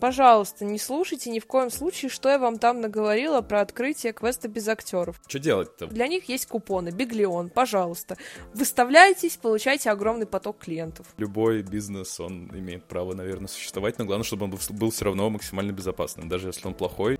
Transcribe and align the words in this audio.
Пожалуйста, 0.00 0.64
не 0.64 0.78
слушайте 0.78 1.30
ни 1.30 1.38
в 1.40 1.46
коем 1.46 1.70
случае, 1.70 2.10
что 2.10 2.30
я 2.30 2.38
вам 2.38 2.58
там 2.58 2.80
наговорила 2.80 3.42
про 3.42 3.60
открытие 3.60 4.14
квеста 4.14 4.48
без 4.48 4.66
актеров. 4.66 5.20
Что 5.28 5.38
делать-то? 5.38 5.88
Для 5.88 6.08
них 6.08 6.28
есть 6.30 6.46
купоны, 6.46 6.88
Биглион, 6.88 7.50
пожалуйста. 7.50 8.16
Выставляйтесь, 8.54 9.36
получайте 9.36 9.90
огромный 9.90 10.26
поток 10.26 10.58
клиентов. 10.58 11.06
Любой 11.18 11.62
бизнес, 11.62 12.18
он 12.18 12.50
имеет 12.54 12.84
право, 12.84 13.12
наверное, 13.12 13.48
существовать, 13.48 13.98
но 13.98 14.06
главное, 14.06 14.24
чтобы 14.24 14.44
он 14.44 14.58
был, 14.70 14.90
все 14.90 15.04
равно 15.04 15.28
максимально 15.28 15.72
безопасным, 15.72 16.30
даже 16.30 16.48
если 16.48 16.66
он 16.66 16.74
плохой. 16.74 17.18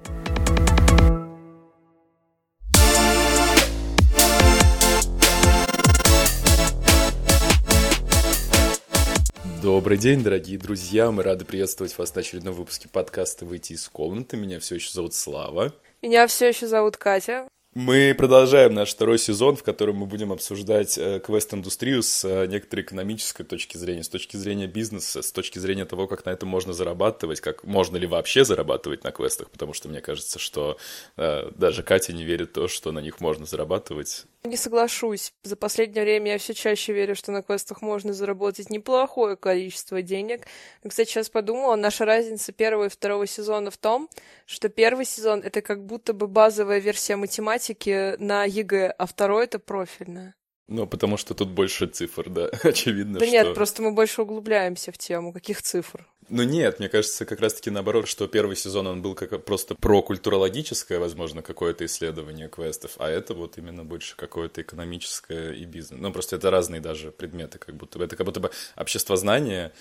Добрый 9.73 9.99
день, 9.99 10.25
дорогие 10.25 10.59
друзья! 10.59 11.13
Мы 11.13 11.23
рады 11.23 11.45
приветствовать 11.45 11.97
вас 11.97 12.13
на 12.17 12.23
очередном 12.23 12.55
выпуске 12.55 12.89
подкаста 12.89 13.45
«Выйти 13.45 13.75
из 13.75 13.89
комнаты». 13.89 14.37
Меня 14.37 14.59
все 14.59 14.75
еще 14.75 14.91
зовут 14.91 15.15
Слава. 15.15 15.73
Меня 16.03 16.27
все 16.27 16.49
еще 16.49 16.67
зовут 16.67 16.97
Катя. 16.97 17.47
Мы 17.73 18.13
продолжаем 18.19 18.75
наш 18.75 18.91
второй 18.93 19.17
сезон, 19.17 19.55
в 19.55 19.63
котором 19.63 19.99
мы 19.99 20.07
будем 20.07 20.33
обсуждать 20.33 20.99
э, 20.99 21.21
квест-индустрию 21.21 22.03
с 22.03 22.25
э, 22.25 22.47
некоторой 22.47 22.85
экономической 22.85 23.45
точки 23.45 23.77
зрения, 23.77 24.03
с 24.03 24.09
точки 24.09 24.37
зрения 24.37 24.67
бизнеса, 24.67 25.23
с 25.23 25.31
точки 25.31 25.61
зрения 25.61 25.85
того, 25.85 26.09
как 26.09 26.25
на 26.25 26.31
этом 26.31 26.49
можно 26.49 26.73
зарабатывать, 26.73 27.41
как 27.41 27.63
можно 27.63 27.97
ли 27.97 28.09
вообще 28.09 28.45
зарабатывать 28.45 29.05
на 29.05 29.13
квестах, 29.13 29.51
потому 29.51 29.73
что 29.73 29.89
мне 29.89 30.01
кажется, 30.01 30.41
что 30.41 30.79
э, 31.17 31.49
даже 31.55 31.85
Катя 31.85 32.13
не 32.13 32.25
верит 32.25 32.51
в 32.51 32.53
то, 32.55 32.67
что 32.67 32.91
на 32.91 32.99
них 32.99 33.21
можно 33.21 33.47
зарабатывать. 33.47 34.25
Не 34.43 34.57
соглашусь. 34.57 35.35
За 35.43 35.55
последнее 35.55 36.03
время 36.03 36.33
я 36.33 36.39
все 36.39 36.55
чаще 36.55 36.95
верю, 36.95 37.15
что 37.15 37.31
на 37.31 37.43
квестах 37.43 37.83
можно 37.83 38.15
заработать 38.15 38.71
неплохое 38.71 39.37
количество 39.37 40.01
денег. 40.01 40.47
Кстати, 40.87 41.11
сейчас 41.11 41.29
подумала, 41.29 41.77
наша 41.77 42.07
разница 42.07 42.51
первого 42.53 42.87
и 42.87 42.89
второго 42.89 43.27
сезона 43.27 43.71
в 43.71 43.77
том, 43.77 44.09
что 44.47 44.71
первый 44.71 45.05
сезон— 45.05 45.41
это 45.45 45.61
как 45.61 45.85
будто 45.85 46.15
бы 46.15 46.27
базовая 46.27 46.79
версия 46.79 47.17
математики 47.17 48.17
на 48.19 48.45
ЕГЭ, 48.45 48.95
а 48.97 49.07
второй— 49.07 49.45
это 49.47 49.59
профильная. 49.59 50.35
Ну, 50.69 50.87
потому 50.87 51.17
что 51.19 51.35
тут 51.35 51.51
больше 51.51 51.87
цифр, 51.89 52.31
да, 52.31 52.47
очевидно. 52.63 53.19
Да 53.19 53.27
что... 53.27 53.33
нет, 53.33 53.55
просто 53.55 53.83
мы 53.83 53.93
больше 53.93 54.23
углубляемся 54.23 54.91
в 54.91 54.97
тему. 54.97 55.35
Каких 55.35 55.61
цифр? 55.61 56.07
Ну 56.31 56.45
нет, 56.45 56.79
мне 56.79 56.89
кажется, 56.89 57.27
как 57.27 57.41
раз-таки 57.41 57.71
наоборот, 57.71 58.07
что 58.07 58.29
первый 58.29 58.55
сезон 58.55 58.87
он 58.87 59.03
был 59.03 59.17
как 59.17 59.45
просто 59.45 59.75
про 59.75 60.01
культурологическое, 60.01 61.01
возможно, 61.01 61.43
какое-то 61.43 61.85
исследование 61.85 62.49
квестов, 62.49 62.93
а 62.99 63.09
это 63.09 63.35
вот 63.35 63.59
именно 63.59 63.85
больше 63.85 64.15
какое-то 64.17 64.63
экономическое 64.63 65.53
и 65.53 65.65
бизнес. 65.65 66.01
Ну 66.01 66.13
просто 66.13 66.37
это 66.37 66.53
разные 66.53 66.81
даже 66.81 67.11
предметы, 67.11 67.59
как 67.59 67.75
будто 67.75 67.99
бы. 67.99 68.05
Это 68.05 68.15
как 68.15 68.27
будто 68.27 68.39
бы 68.39 68.53
обществознание 68.77 69.73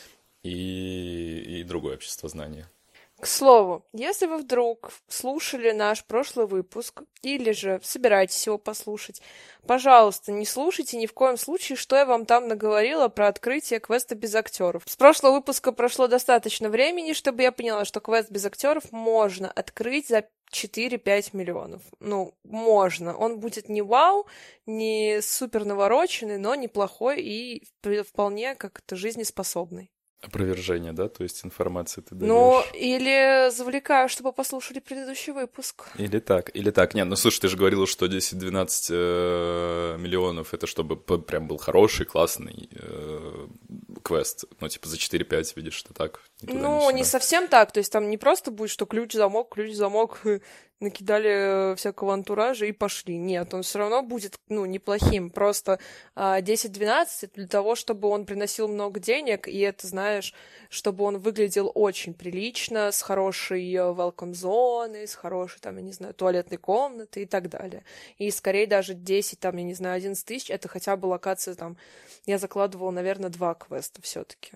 и, 0.41 1.59
и 1.59 1.63
другое 1.63 1.95
обществознание. 1.95 2.67
К 3.19 3.27
слову, 3.27 3.85
если 3.91 4.27
вы 4.27 4.37
вдруг 4.37 4.91
слушали 5.09 5.71
наш 5.71 6.05
прошлый 6.05 6.47
выпуск 6.47 7.01
или 7.21 7.51
же 7.51 7.81
собираетесь 7.83 8.45
его 8.45 8.57
послушать, 8.57 9.21
пожалуйста, 9.67 10.31
не 10.31 10.45
слушайте 10.45 10.95
ни 10.95 11.05
в 11.05 11.13
коем 11.13 11.35
случае, 11.35 11.75
что 11.75 11.97
я 11.97 12.05
вам 12.05 12.25
там 12.25 12.47
наговорила 12.47 13.09
про 13.09 13.27
открытие 13.27 13.81
квеста 13.81 14.15
без 14.15 14.33
актеров. 14.35 14.83
С 14.85 14.95
прошлого 14.95 15.33
выпуска 15.33 15.73
прошло 15.73 16.07
достаточно 16.07 16.69
времени, 16.69 17.11
чтобы 17.11 17.41
я 17.41 17.51
поняла, 17.51 17.83
что 17.83 17.99
квест 17.99 18.31
без 18.31 18.45
актеров 18.45 18.89
можно 18.93 19.51
открыть 19.51 20.07
за 20.07 20.25
4-5 20.53 21.31
миллионов. 21.33 21.81
Ну, 21.99 22.33
можно. 22.45 23.17
Он 23.17 23.41
будет 23.41 23.67
не 23.67 23.81
вау, 23.81 24.27
не 24.65 25.19
супер 25.21 25.65
навороченный, 25.65 26.37
но 26.37 26.55
неплохой 26.55 27.21
и 27.21 27.67
вполне 28.07 28.55
как-то 28.55 28.95
жизнеспособный. 28.95 29.91
Опровержение, 30.21 30.91
да? 30.91 31.07
То 31.07 31.23
есть 31.23 31.45
информация 31.45 32.01
ты 32.01 32.13
даешь. 32.13 32.29
Ну, 32.29 32.61
или 32.73 33.49
завлекаю, 33.51 34.09
чтобы 34.09 34.33
послушали 34.33 34.79
предыдущий 34.79 35.31
выпуск. 35.31 35.87
Или 35.97 36.19
так, 36.19 36.53
или 36.53 36.71
так. 36.71 36.93
Нет, 36.93 37.07
ну 37.07 37.15
слушай, 37.15 37.39
ты 37.39 37.47
же 37.47 37.55
говорила, 37.55 37.87
что 37.87 38.05
10-12 38.05 38.87
э, 38.89 39.97
миллионов 39.97 40.53
это 40.53 40.67
чтобы 40.67 40.97
прям 40.97 41.47
был 41.47 41.57
хороший, 41.57 42.05
классный 42.05 42.69
э, 42.71 43.47
квест. 44.03 44.45
Ну, 44.59 44.67
типа 44.67 44.89
за 44.89 44.97
4-5, 44.97 45.53
видишь, 45.55 45.75
что 45.75 45.93
так. 45.93 46.21
Ну, 46.41 46.89
не 46.91 47.03
совсем 47.03 47.47
так. 47.47 47.71
То 47.71 47.79
есть 47.79 47.91
там 47.91 48.09
не 48.09 48.17
просто 48.17 48.49
будет, 48.51 48.69
что 48.69 48.85
ключ-замок, 48.85 49.49
ключ-замок, 49.53 50.21
накидали 50.79 51.73
э, 51.73 51.75
всякого 51.75 52.13
антуража 52.13 52.65
и 52.65 52.71
пошли. 52.71 53.17
Нет, 53.17 53.53
он 53.53 53.63
все 53.63 53.79
равно 53.79 54.01
будет, 54.01 54.35
ну, 54.47 54.65
неплохим. 54.65 55.31
Просто 55.31 55.79
а, 56.15 56.39
10-12 56.39 57.07
это 57.23 57.33
для 57.35 57.47
того, 57.47 57.75
чтобы 57.75 58.07
он 58.07 58.25
приносил 58.25 58.69
много 58.69 59.01
денег, 59.01 59.49
и 59.49 59.59
это, 59.59 59.87
знаешь, 59.87 60.33
чтобы 60.69 61.03
он 61.03 61.17
выглядел 61.17 61.69
очень 61.75 62.13
прилично, 62.13 62.93
с 62.93 63.01
хорошей 63.01 63.69
э, 63.73 63.79
welcome 63.79 64.33
зоной, 64.33 65.09
с 65.09 65.15
хорошей, 65.15 65.59
там, 65.59 65.75
я 65.75 65.81
не 65.81 65.91
знаю, 65.91 66.13
туалетной 66.13 66.57
комнатой 66.57 67.23
и 67.23 67.25
так 67.25 67.49
далее. 67.49 67.83
И 68.17 68.31
скорее 68.31 68.65
даже 68.65 68.93
10, 68.93 69.41
там, 69.41 69.57
я 69.57 69.63
не 69.63 69.73
знаю, 69.73 69.97
11 69.97 70.25
тысяч, 70.25 70.49
это 70.49 70.69
хотя 70.69 70.95
бы 70.95 71.07
локация, 71.07 71.55
там, 71.55 71.75
я 72.25 72.37
закладывала, 72.37 72.91
наверное, 72.91 73.29
два 73.29 73.55
квеста 73.55 74.01
все-таки 74.01 74.53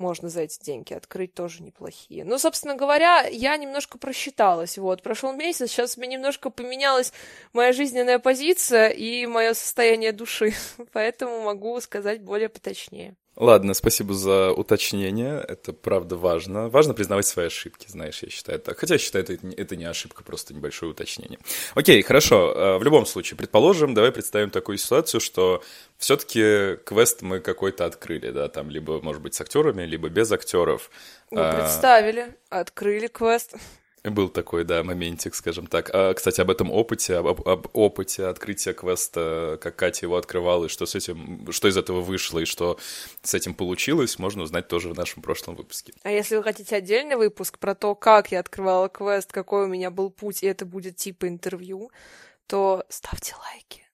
можно 0.00 0.28
за 0.28 0.42
эти 0.42 0.60
деньги 0.62 0.94
открыть 0.94 1.34
тоже 1.34 1.62
неплохие. 1.62 2.24
Ну, 2.24 2.38
собственно 2.38 2.74
говоря, 2.74 3.26
я 3.26 3.56
немножко 3.56 3.98
просчиталась. 3.98 4.78
Вот, 4.78 5.02
прошел 5.02 5.32
месяц, 5.32 5.70
сейчас 5.70 5.96
меня 5.96 6.16
немножко 6.16 6.50
поменялась 6.50 7.12
моя 7.52 7.72
жизненная 7.72 8.18
позиция 8.18 8.88
и 8.88 9.26
мое 9.26 9.54
состояние 9.54 10.12
души, 10.12 10.52
поэтому 10.92 11.42
могу 11.42 11.80
сказать 11.80 12.22
более 12.22 12.48
поточнее. 12.48 13.14
Ладно, 13.40 13.72
спасибо 13.72 14.12
за 14.12 14.52
уточнение. 14.52 15.42
Это 15.48 15.72
правда 15.72 16.16
важно. 16.16 16.68
Важно 16.68 16.92
признавать 16.92 17.26
свои 17.26 17.46
ошибки, 17.46 17.86
знаешь, 17.88 18.22
я 18.22 18.28
считаю 18.28 18.58
так. 18.58 18.78
Хотя 18.78 18.96
я 18.96 18.98
считаю, 18.98 19.24
это, 19.24 19.38
это 19.56 19.76
не 19.76 19.86
ошибка, 19.86 20.22
просто 20.22 20.52
небольшое 20.52 20.92
уточнение. 20.92 21.38
Окей, 21.74 22.02
хорошо. 22.02 22.52
Э, 22.54 22.76
в 22.76 22.82
любом 22.82 23.06
случае, 23.06 23.38
предположим, 23.38 23.94
давай 23.94 24.12
представим 24.12 24.50
такую 24.50 24.76
ситуацию, 24.76 25.22
что 25.22 25.62
все-таки 25.96 26.76
квест 26.84 27.22
мы 27.22 27.40
какой-то 27.40 27.86
открыли, 27.86 28.30
да, 28.30 28.48
там 28.48 28.68
либо, 28.68 29.00
может 29.00 29.22
быть, 29.22 29.32
с 29.32 29.40
актерами, 29.40 29.84
либо 29.84 30.10
без 30.10 30.30
актеров. 30.30 30.90
Мы 31.30 31.40
а... 31.40 31.62
представили, 31.62 32.36
открыли 32.50 33.06
квест. 33.06 33.54
Был 34.02 34.30
такой, 34.30 34.64
да, 34.64 34.82
моментик, 34.82 35.34
скажем 35.34 35.66
так. 35.66 35.90
А, 35.92 36.14
кстати, 36.14 36.40
об 36.40 36.50
этом 36.50 36.70
опыте, 36.70 37.16
об, 37.16 37.46
об 37.46 37.68
опыте 37.74 38.26
открытия 38.26 38.72
квеста, 38.72 39.58
как 39.60 39.76
Катя 39.76 40.06
его 40.06 40.16
открывала, 40.16 40.64
и 40.64 40.68
что 40.68 40.86
с 40.86 40.94
этим, 40.94 41.52
что 41.52 41.68
из 41.68 41.76
этого 41.76 42.00
вышло, 42.00 42.38
и 42.38 42.46
что 42.46 42.78
с 43.22 43.34
этим 43.34 43.54
получилось, 43.54 44.18
можно 44.18 44.42
узнать 44.42 44.68
тоже 44.68 44.88
в 44.88 44.96
нашем 44.96 45.20
прошлом 45.22 45.54
выпуске. 45.54 45.92
А 46.02 46.10
если 46.10 46.36
вы 46.36 46.42
хотите 46.42 46.76
отдельный 46.76 47.16
выпуск 47.16 47.58
про 47.58 47.74
то, 47.74 47.94
как 47.94 48.32
я 48.32 48.40
открывала 48.40 48.88
квест, 48.88 49.30
какой 49.32 49.64
у 49.64 49.68
меня 49.68 49.90
был 49.90 50.10
путь, 50.10 50.42
и 50.42 50.46
это 50.46 50.64
будет 50.64 50.96
типа 50.96 51.28
интервью, 51.28 51.90
то 52.46 52.84
ставьте 52.88 53.34
лайки. 53.36 53.89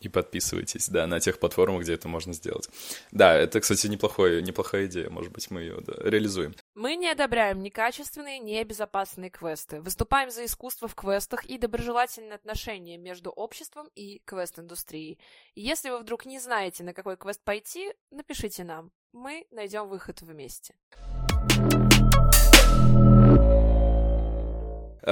И 0.00 0.08
подписывайтесь, 0.08 0.88
да, 0.88 1.06
на 1.06 1.18
тех 1.18 1.40
платформах, 1.40 1.82
где 1.82 1.94
это 1.94 2.08
можно 2.08 2.32
сделать. 2.32 2.68
Да, 3.10 3.34
это, 3.34 3.60
кстати, 3.60 3.88
неплохой, 3.88 4.42
неплохая 4.42 4.86
идея, 4.86 5.10
может 5.10 5.32
быть, 5.32 5.50
мы 5.50 5.62
ее 5.62 5.80
да, 5.80 5.94
реализуем. 6.08 6.54
Мы 6.74 6.94
не 6.94 7.08
одобряем 7.08 7.60
некачественные, 7.60 8.38
небезопасные 8.38 9.30
квесты. 9.30 9.80
Выступаем 9.80 10.30
за 10.30 10.44
искусство 10.44 10.86
в 10.86 10.94
квестах 10.94 11.44
и 11.44 11.58
доброжелательные 11.58 12.34
отношения 12.34 12.96
между 12.96 13.30
обществом 13.30 13.88
и 13.96 14.22
квест-индустрией. 14.24 15.18
Если 15.56 15.90
вы 15.90 15.98
вдруг 15.98 16.26
не 16.26 16.38
знаете, 16.38 16.84
на 16.84 16.94
какой 16.94 17.16
квест 17.16 17.42
пойти, 17.42 17.92
напишите 18.10 18.62
нам. 18.62 18.92
Мы 19.12 19.46
найдем 19.50 19.88
выход 19.88 20.20
вместе. 20.20 20.74
А, 20.92 21.87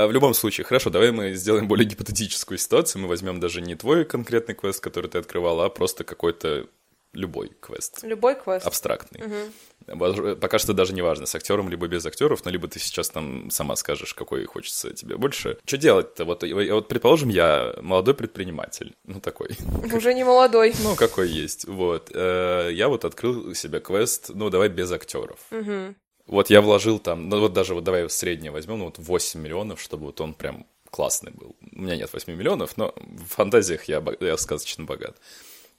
в 0.05 0.13
любом 0.13 0.35
случае, 0.35 0.65
хорошо, 0.65 0.91
давай 0.91 1.13
мы 1.13 1.33
сделаем 1.35 1.69
более 1.69 1.87
гипотетическую 1.87 2.59
ситуацию. 2.59 3.03
Мы 3.03 3.09
возьмем 3.09 3.41
даже 3.41 3.61
не 3.61 3.75
твой 3.75 4.05
конкретный 4.05 4.55
квест, 4.55 4.81
который 4.81 5.11
ты 5.11 5.19
открывал, 5.19 5.61
а 5.61 5.71
просто 5.71 6.05
какой-то 6.05 6.67
любой 7.17 7.51
квест. 7.61 8.01
Любой 8.03 8.35
квест. 8.35 8.67
Абстрактный. 8.67 9.23
Угу. 9.25 10.37
Пока 10.37 10.59
что 10.59 10.73
даже 10.73 10.93
не 10.93 11.03
важно, 11.03 11.27
с 11.27 11.35
актером 11.35 11.69
либо 11.69 11.87
без 11.87 12.05
актеров, 12.05 12.45
но 12.45 12.51
либо 12.51 12.69
ты 12.69 12.79
сейчас 12.79 13.09
там 13.09 13.51
сама 13.51 13.77
скажешь, 13.77 14.15
какой 14.15 14.45
хочется 14.45 14.93
тебе 14.93 15.17
больше. 15.17 15.59
Что 15.65 15.77
делать-то? 15.77 16.25
Вот, 16.25 16.43
вот 16.43 16.89
предположим, 16.89 17.29
я 17.29 17.75
молодой 17.81 18.15
предприниматель, 18.15 18.95
ну 19.05 19.21
такой. 19.21 19.57
Уже 19.93 20.15
не 20.15 20.25
молодой. 20.25 20.75
Ну, 20.83 20.95
какой 20.97 21.29
есть. 21.29 21.67
Вот. 21.67 22.11
Э, 22.13 22.69
я 22.73 22.89
вот 22.89 23.05
открыл 23.05 23.55
себе 23.55 23.81
квест, 23.81 24.31
ну, 24.35 24.51
давай 24.51 24.69
без 24.69 24.91
актеров. 24.93 25.39
Угу. 25.51 25.95
Вот 26.27 26.51
я 26.51 26.61
вложил 26.61 26.99
там, 26.99 27.29
ну 27.29 27.41
вот 27.41 27.53
даже 27.53 27.75
вот 27.75 27.85
давай 27.85 28.09
среднее 28.11 28.51
возьмем, 28.51 28.79
ну 28.79 28.85
вот 28.87 28.99
8 28.99 29.41
миллионов, 29.41 29.81
чтобы 29.81 30.07
вот 30.07 30.21
он 30.21 30.35
прям 30.35 30.67
классный 30.91 31.33
был. 31.33 31.57
У 31.73 31.83
меня 31.83 31.97
нет 31.97 32.13
8 32.13 32.35
миллионов, 32.35 32.77
но 32.77 32.95
в 32.97 33.27
фантазиях 33.27 33.85
я, 33.85 34.03
я 34.21 34.37
сказочно 34.37 34.85
богат. 34.85 35.17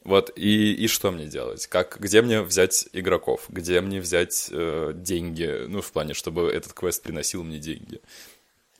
Вот, 0.04 0.32
и, 0.38 0.74
и 0.74 0.88
что 0.88 1.12
мне 1.12 1.26
делать? 1.26 1.68
Как, 1.68 1.98
где 2.00 2.22
мне 2.22 2.42
взять 2.42 2.88
игроков? 2.94 3.46
Где 3.50 3.82
мне 3.82 4.00
взять 4.00 4.48
э, 4.52 4.94
деньги? 4.96 5.66
Ну, 5.68 5.82
в 5.82 5.92
плане, 5.92 6.14
чтобы 6.14 6.50
этот 6.50 6.72
квест 6.72 7.04
приносил 7.04 7.44
мне 7.44 7.60
деньги. 7.60 8.00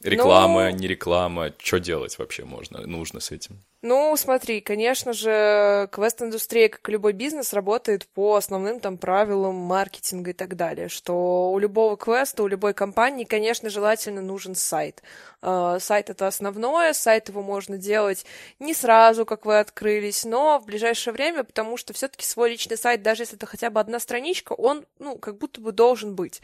Реклама, 0.04 0.70
ну... 0.70 0.78
не 0.78 0.88
реклама, 0.88 1.54
что 1.58 1.80
делать 1.80 2.18
вообще 2.18 2.46
можно, 2.46 2.86
нужно 2.86 3.20
с 3.20 3.32
этим? 3.32 3.62
Ну, 3.84 4.16
смотри, 4.18 4.60
конечно 4.60 5.14
же, 5.14 5.88
квест-индустрия, 5.92 6.68
как 6.68 6.90
и 6.90 6.92
любой 6.92 7.14
бизнес, 7.14 7.54
работает 7.54 8.08
по 8.08 8.36
основным 8.36 8.80
там 8.80 8.98
правилам 8.98 9.54
маркетинга 9.54 10.32
и 10.32 10.34
так 10.34 10.56
далее, 10.56 10.90
что 10.90 11.52
у 11.52 11.60
любого 11.60 11.96
квеста, 11.96 12.42
у 12.42 12.48
любой 12.48 12.74
компании, 12.74 13.24
конечно, 13.24 13.70
желательно 13.70 14.24
нужен 14.24 14.56
сайт. 14.56 15.04
Э, 15.44 15.78
сайт— 15.80 16.10
это 16.12 16.26
основное, 16.26 16.94
сайт 16.94 17.30
его 17.30 17.44
можно 17.44 17.78
делать 17.78 18.26
не 18.58 18.74
сразу, 18.74 19.28
как 19.28 19.46
вы 19.46 19.60
открылись, 19.60 20.26
но 20.26 20.58
в 20.60 20.66
ближайшее 20.66 21.14
время, 21.14 21.44
потому 21.44 21.78
что 21.78 21.94
все 21.94 22.08
таки 22.08 22.26
свой 22.26 22.50
личный 22.50 22.78
сайт, 22.78 23.04
даже 23.04 23.24
если 23.24 23.36
это 23.36 23.46
хотя 23.46 23.70
бы 23.70 23.80
одна 23.80 24.00
страничка, 24.00 24.54
он, 24.54 24.88
ну, 24.98 25.20
как 25.20 25.38
будто 25.38 25.62
бы 25.62 25.72
должен 25.72 26.16
быть, 26.16 26.42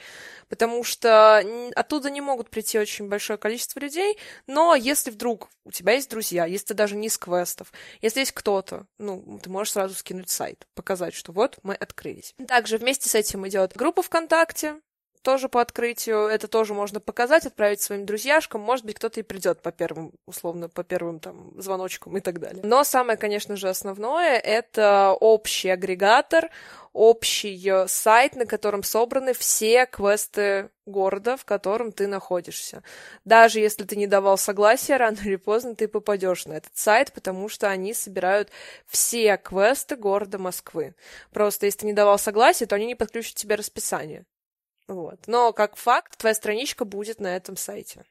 потому 0.50 0.83
что 0.83 1.44
оттуда 1.75 2.12
не 2.12 2.21
могут 2.21 2.51
прийти 2.51 2.77
очень 2.77 3.07
большое 3.09 3.39
количество 3.39 3.79
людей, 3.79 4.19
но 4.45 4.75
если 4.75 5.09
вдруг 5.09 5.50
у 5.65 5.71
тебя 5.71 5.94
есть 5.94 6.09
друзья, 6.12 6.45
если 6.45 6.68
ты 6.68 6.74
даже 6.75 6.95
не 6.95 7.09
квестов, 7.23 7.71
если 8.01 8.19
есть 8.19 8.31
кто-то, 8.31 8.85
ну, 8.97 9.39
ты 9.41 9.49
можешь 9.49 9.73
сразу 9.73 9.95
скинуть 9.95 10.29
сайт, 10.29 10.67
показать, 10.75 11.13
что 11.13 11.31
вот 11.31 11.57
мы 11.63 11.75
открылись. 11.75 12.33
Также 12.47 12.77
вместе 12.77 13.09
с 13.09 13.15
этим 13.15 13.47
идет 13.47 13.73
группа 13.75 14.01
ВКонтакте, 14.01 14.79
тоже 15.23 15.49
по 15.49 15.61
открытию, 15.61 16.27
это 16.27 16.47
тоже 16.47 16.73
можно 16.73 16.99
показать, 16.99 17.45
отправить 17.45 17.81
своим 17.81 18.05
друзьяшкам, 18.05 18.61
может 18.61 18.85
быть, 18.85 18.95
кто-то 18.95 19.19
и 19.19 19.23
придет 19.23 19.61
по 19.61 19.71
первым, 19.71 20.11
условно, 20.27 20.69
по 20.69 20.83
первым 20.83 21.19
там 21.19 21.59
звоночкам 21.59 22.17
и 22.17 22.21
так 22.21 22.39
далее. 22.39 22.61
Но 22.63 22.83
самое, 22.83 23.17
конечно 23.17 23.55
же, 23.55 23.69
основное— 23.69 24.37
это 24.43 25.15
общий 25.19 25.69
агрегатор, 25.69 26.49
общий 26.93 27.59
э, 27.67 27.87
сайт, 27.87 28.35
на 28.35 28.45
котором 28.45 28.83
собраны 28.83 29.33
все 29.33 29.85
квесты 29.85 30.69
города, 30.85 31.37
в 31.37 31.45
котором 31.45 31.91
ты 31.91 32.07
находишься. 32.07 32.83
Даже 33.25 33.59
если 33.59 33.83
ты 33.83 33.95
не 33.95 34.07
давал 34.07 34.37
согласия, 34.37 34.97
рано 34.97 35.17
или 35.23 35.37
поздно 35.37 35.75
ты 35.75 35.87
попадешь 35.87 36.45
на 36.45 36.53
этот 36.53 36.75
сайт, 36.77 37.11
потому 37.13 37.49
что 37.49 37.69
они 37.69 37.93
собирают 37.93 38.49
все 38.85 39.37
квесты 39.37 39.95
города 39.95 40.37
Москвы. 40.37 40.93
Просто 41.31 41.65
если 41.65 41.79
ты 41.79 41.85
не 41.87 41.93
давал 41.93 42.19
согласия, 42.19 42.65
то 42.65 42.75
они 42.75 42.85
не 42.85 42.95
подключат 42.95 43.35
тебе 43.35 43.55
расписание. 43.55 44.25
Вот. 44.88 45.19
Но 45.27 45.53
как 45.53 45.75
факт, 45.75 46.18
твоя 46.18 46.33
страничка 46.33 46.85
будет 46.85 47.19
на 47.19 47.35
этом 47.35 47.57
сайте. 47.57 48.03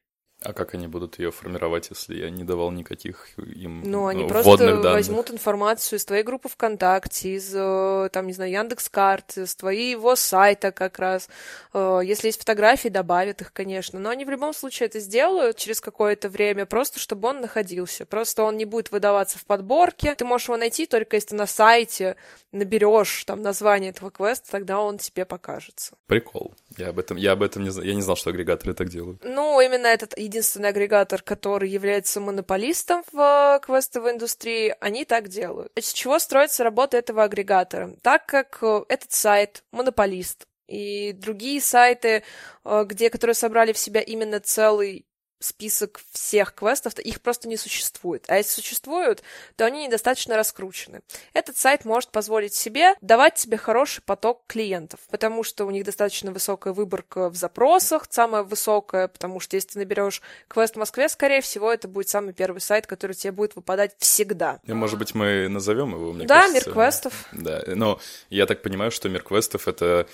А 0.45 0.53
как 0.53 0.75
они 0.75 0.89
будут 0.89 1.19
ее 1.19 1.31
формировать, 1.31 1.91
если 1.91 2.17
я 2.17 2.31
не 2.31 2.43
давал 2.43 2.73
никаких 2.73 3.29
им 3.39 3.83
Ну, 3.85 4.07
они 4.09 4.27
просто 4.27 4.67
данных? 4.67 4.93
возьмут 4.93 5.31
информацию 5.31 5.99
из 5.99 6.05
твоей 6.05 6.25
группы 6.25 6.49
ВКонтакте, 6.49 7.37
из, 7.37 7.53
э, 7.55 8.09
там, 8.13 8.27
не 8.27 8.33
знаю, 8.33 8.51
Яндекс.Карт, 8.51 9.39
из 9.39 9.55
твоего 9.55 10.17
сайта 10.17 10.73
как 10.73 10.99
раз. 10.99 11.29
Э, 11.73 12.01
если 12.05 12.29
есть 12.29 12.41
фотографии, 12.41 12.89
добавят 12.89 13.41
их, 13.41 13.53
конечно. 13.53 14.01
Но 14.01 14.11
они 14.11 14.25
в 14.25 14.31
любом 14.31 14.53
случае 14.53 14.89
это 14.89 14.99
сделают 14.99 15.59
через 15.59 15.81
какое-то 15.81 16.29
время, 16.29 16.67
просто 16.67 16.99
чтобы 16.99 17.29
он 17.29 17.41
находился. 17.41 18.05
Просто 18.05 18.43
он 18.43 18.57
не 18.57 18.65
будет 18.65 18.91
выдаваться 18.91 19.39
в 19.39 19.45
подборке. 19.45 20.15
Ты 20.17 20.25
можешь 20.25 20.49
его 20.49 20.57
найти 20.57 20.87
только 20.87 21.17
если 21.17 21.37
на 21.37 21.47
сайте 21.47 22.17
наберешь 22.51 23.25
там 23.25 23.43
название 23.43 23.91
этого 23.91 24.11
квеста, 24.11 24.51
тогда 24.51 24.81
он 24.81 24.99
тебе 24.99 25.25
покажется. 25.25 25.97
Прикол. 26.07 26.53
Я 26.77 26.89
об 26.89 26.99
этом, 26.99 27.17
я 27.17 27.33
об 27.33 27.43
этом 27.43 27.65
не 27.65 27.71
знал. 27.71 27.85
Я 27.85 27.95
не 27.95 28.03
знал, 28.03 28.17
что 28.17 28.31
агрегаторы 28.31 28.75
так 28.75 28.89
делают. 28.89 29.23
Ну, 29.25 29.61
именно 29.61 29.87
этот 29.87 30.17
единственный 30.19 30.71
агрегатор, 30.71 31.23
который 31.23 31.69
является 31.69 32.21
монополистом 32.21 33.05
в 33.13 33.19
э, 33.19 33.65
квестовой 33.65 34.13
индустрии, 34.13 34.75
они 34.81 35.05
так 35.05 35.29
делают. 35.29 35.73
Из 35.77 35.93
чего 35.93 36.19
строится 36.19 36.65
работа 36.65 36.97
этого 36.97 37.25
агрегатора? 37.25 37.95
Так 38.03 38.27
как 38.27 38.59
э, 38.63 38.85
этот 38.89 39.13
сайт 39.13 39.65
монополист, 39.73 40.47
и 40.69 41.13
другие 41.13 41.61
сайты, 41.61 42.23
э, 42.65 42.85
где, 42.87 43.11
которые 43.11 43.35
собрали 43.35 43.73
в 43.73 43.79
себя 43.79 44.01
именно 44.01 44.41
целый 44.41 45.07
список 45.43 46.01
всех 46.13 46.55
квестов, 46.55 46.99
их 46.99 47.21
просто 47.21 47.49
не 47.49 47.57
существует. 47.57 48.25
А 48.29 48.37
если 48.37 48.61
существуют, 48.61 49.23
то 49.57 49.67
они 49.67 49.87
недостаточно 49.87 50.37
раскручены. 50.37 51.01
Этот 51.33 51.57
сайт 51.57 51.85
может 51.85 52.11
позволить 52.11 52.55
себе 52.55 52.95
давать 53.01 53.35
тебе 53.35 53.57
хороший 53.57 54.03
поток 54.03 54.45
клиентов, 54.47 55.01
потому 55.11 55.43
что 55.43 55.65
у 55.65 55.71
них 55.71 55.85
достаточно 55.85 56.33
высокая 56.33 56.73
выборка 56.73 57.29
в 57.29 57.37
запросах, 57.37 58.07
самая 58.11 58.43
высокая, 58.43 59.09
потому 59.09 59.41
что 59.41 59.57
если 59.57 59.71
ты 59.71 59.79
наберешь 59.81 60.23
квест 60.49 60.75
в 60.75 60.79
Москве, 60.79 61.09
скорее 61.09 61.41
всего, 61.41 61.73
это 61.73 61.89
будет 61.89 62.09
самый 62.09 62.33
первый 62.33 62.61
сайт, 62.61 62.87
который 62.87 63.15
тебе 63.15 63.33
будет 63.33 63.57
выпадать 63.57 63.95
всегда. 63.99 64.61
И, 64.65 64.73
может 64.73 64.99
быть, 64.99 65.15
мы 65.15 65.49
назовем 65.49 65.95
его, 65.95 66.13
мне 66.13 66.27
да, 66.27 66.43
кажется. 66.43 66.69
Мир 66.69 66.75
квестов. 66.75 67.29
Да, 67.33 67.63
но 67.67 68.01
я 68.31 68.47
так 68.47 68.63
понимаю, 68.63 68.91
что 68.91 69.09
Мир 69.09 69.23
квестов— 69.23 69.69
это, 69.69 70.07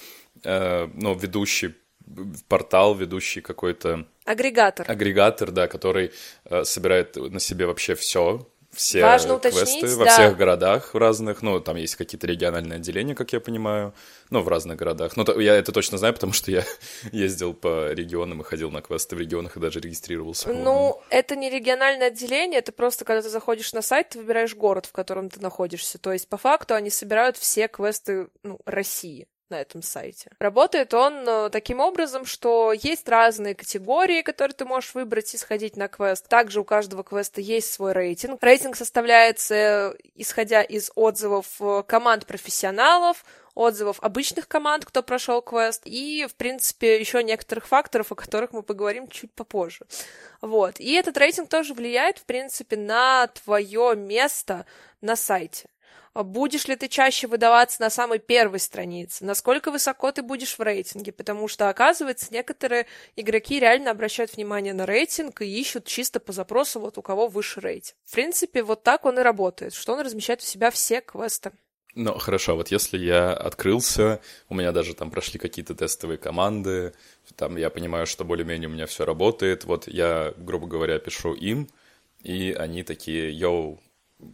э, 0.44 0.88
ну, 0.94 1.14
ведущий 1.14 1.75
портал, 2.49 2.94
ведущий 2.94 3.40
какой-то... 3.40 4.06
Агрегатор. 4.25 4.90
Агрегатор, 4.90 5.50
да, 5.50 5.69
который 5.69 6.12
э, 6.44 6.64
собирает 6.64 7.16
на 7.16 7.40
себе 7.40 7.66
вообще 7.66 7.94
все, 7.94 8.46
все 8.72 9.02
Важно 9.02 9.38
квесты 9.38 9.60
уточнить, 9.60 9.93
во 9.96 10.05
да. 10.05 10.10
всех 10.12 10.37
городах 10.37 10.94
разных. 10.94 11.43
Ну, 11.43 11.58
там 11.60 11.76
есть 11.76 11.96
какие-то 11.96 12.26
региональные 12.26 12.76
отделения, 12.76 13.14
как 13.14 13.32
я 13.32 13.40
понимаю, 13.40 13.94
ну, 14.31 14.40
в 14.40 14.49
разных 14.49 14.76
городах. 14.76 15.16
Ну, 15.16 15.25
то, 15.25 15.40
я 15.40 15.55
это 15.55 15.72
точно 15.72 15.96
знаю, 15.96 16.14
потому 16.14 16.32
что 16.32 16.50
я 16.50 16.64
ездил 17.12 17.55
по 17.55 17.93
регионам 17.93 18.43
и 18.43 18.44
ходил 18.44 18.70
на 18.70 18.82
квесты 18.82 19.16
в 19.16 19.20
регионах 19.20 19.56
и 19.56 19.61
даже 19.61 19.81
регистрировался. 19.81 20.52
Ну, 20.52 21.00
это 21.08 21.34
не 21.34 21.50
региональное 21.50 22.08
отделение, 22.08 22.58
это 22.58 22.72
просто 22.72 23.04
когда 23.04 23.22
ты 23.22 23.31
заходишь 23.31 23.72
на 23.72 23.82
сайт, 23.82 24.11
ты 24.11 24.19
выбираешь 24.19 24.54
город, 24.54 24.87
в 24.87 24.93
котором 24.93 25.31
ты 25.31 25.40
находишься. 25.40 25.99
То 25.99 26.12
есть, 26.12 26.28
по 26.28 26.37
факту, 26.37 26.75
они 26.75 26.90
собирают 26.90 27.37
все 27.38 27.69
квесты 27.69 28.28
ну, 28.43 28.61
России 28.66 29.26
на 29.50 29.60
этом 29.60 29.82
сайте. 29.82 30.30
Работает 30.38 30.94
он 30.94 31.28
э, 31.28 31.50
таким 31.50 31.80
образом, 31.80 32.24
что 32.24 32.72
есть 32.72 33.08
разные 33.08 33.54
категории, 33.54 34.22
которые 34.22 34.54
ты 34.54 34.64
можешь 34.64 34.94
выбрать 34.94 35.32
и 35.34 35.38
сходить 35.38 35.76
на 35.76 35.88
квест. 35.88 36.28
Также 36.28 36.60
у 36.60 36.64
каждого 36.64 37.02
квеста 37.04 37.40
есть 37.40 37.72
свой 37.72 37.92
рейтинг. 37.92 38.42
Рейтинг 38.42 38.76
составляется 38.76 39.54
э, 39.54 39.94
исходя 40.14 40.62
из 40.62 40.90
отзывов 40.94 41.46
э, 41.60 41.82
команд 41.86 42.26
профессионалов, 42.26 43.24
отзывов 43.54 43.98
обычных 44.00 44.46
команд, 44.46 44.84
кто 44.84 45.02
прошел 45.02 45.42
квест, 45.42 45.82
и, 45.84 46.26
в 46.30 46.34
принципе, 46.36 47.00
еще 47.00 47.24
некоторых 47.24 47.66
факторов, 47.66 48.12
о 48.12 48.14
которых 48.14 48.52
мы 48.52 48.62
поговорим 48.62 49.08
чуть 49.08 49.32
попозже. 49.32 49.84
Вот. 50.40 50.78
И 50.78 50.92
этот 50.92 51.16
рейтинг 51.16 51.48
тоже 51.48 51.74
влияет, 51.74 52.18
в 52.18 52.24
принципе, 52.24 52.76
на 52.76 53.26
твое 53.26 53.96
место 53.96 54.64
на 55.00 55.16
сайте. 55.16 55.68
А 56.18 56.24
будешь 56.24 56.66
ли 56.66 56.74
ты 56.74 56.88
чаще 56.88 57.28
выдаваться 57.28 57.80
на 57.80 57.90
самой 57.90 58.18
первой 58.18 58.58
странице, 58.58 59.24
насколько 59.24 59.70
высоко 59.70 60.10
ты 60.10 60.22
будешь 60.22 60.58
в 60.58 60.60
рейтинге, 60.60 61.12
потому 61.12 61.46
что, 61.46 61.68
оказывается, 61.68 62.26
некоторые 62.32 62.86
игроки 63.14 63.60
реально 63.60 63.92
обращают 63.92 64.34
внимание 64.34 64.74
на 64.74 64.84
рейтинг 64.84 65.42
и 65.42 65.60
ищут 65.60 65.84
чисто 65.84 66.18
по 66.18 66.32
запросу 66.32 66.80
вот 66.80 66.98
у 66.98 67.02
кого 67.02 67.28
выше 67.28 67.60
рейтинг. 67.60 67.94
В 68.04 68.14
принципе, 68.14 68.64
вот 68.64 68.82
так 68.82 69.04
он 69.04 69.20
и 69.20 69.22
работает, 69.22 69.74
что 69.74 69.92
он 69.92 70.00
размещает 70.00 70.40
у 70.40 70.44
себя 70.44 70.72
все 70.72 71.00
квесты. 71.02 71.52
Ну, 71.94 72.18
хорошо, 72.18 72.56
вот 72.56 72.72
если 72.72 72.98
я 72.98 73.32
открылся, 73.32 74.20
у 74.48 74.56
меня 74.56 74.72
даже 74.72 74.94
там 74.94 75.12
прошли 75.12 75.38
какие-то 75.38 75.76
тестовые 75.76 76.18
команды, 76.18 76.94
там 77.36 77.56
я 77.56 77.70
понимаю, 77.70 78.08
что 78.08 78.24
более-менее 78.24 78.68
у 78.68 78.72
меня 78.72 78.86
все 78.86 79.04
работает, 79.04 79.66
вот 79.66 79.86
я, 79.86 80.34
грубо 80.36 80.66
говоря, 80.66 80.98
пишу 80.98 81.34
им, 81.34 81.68
и 82.25 82.52
они 82.58 82.82
такие, 82.82 83.30
йоу, 83.30 83.78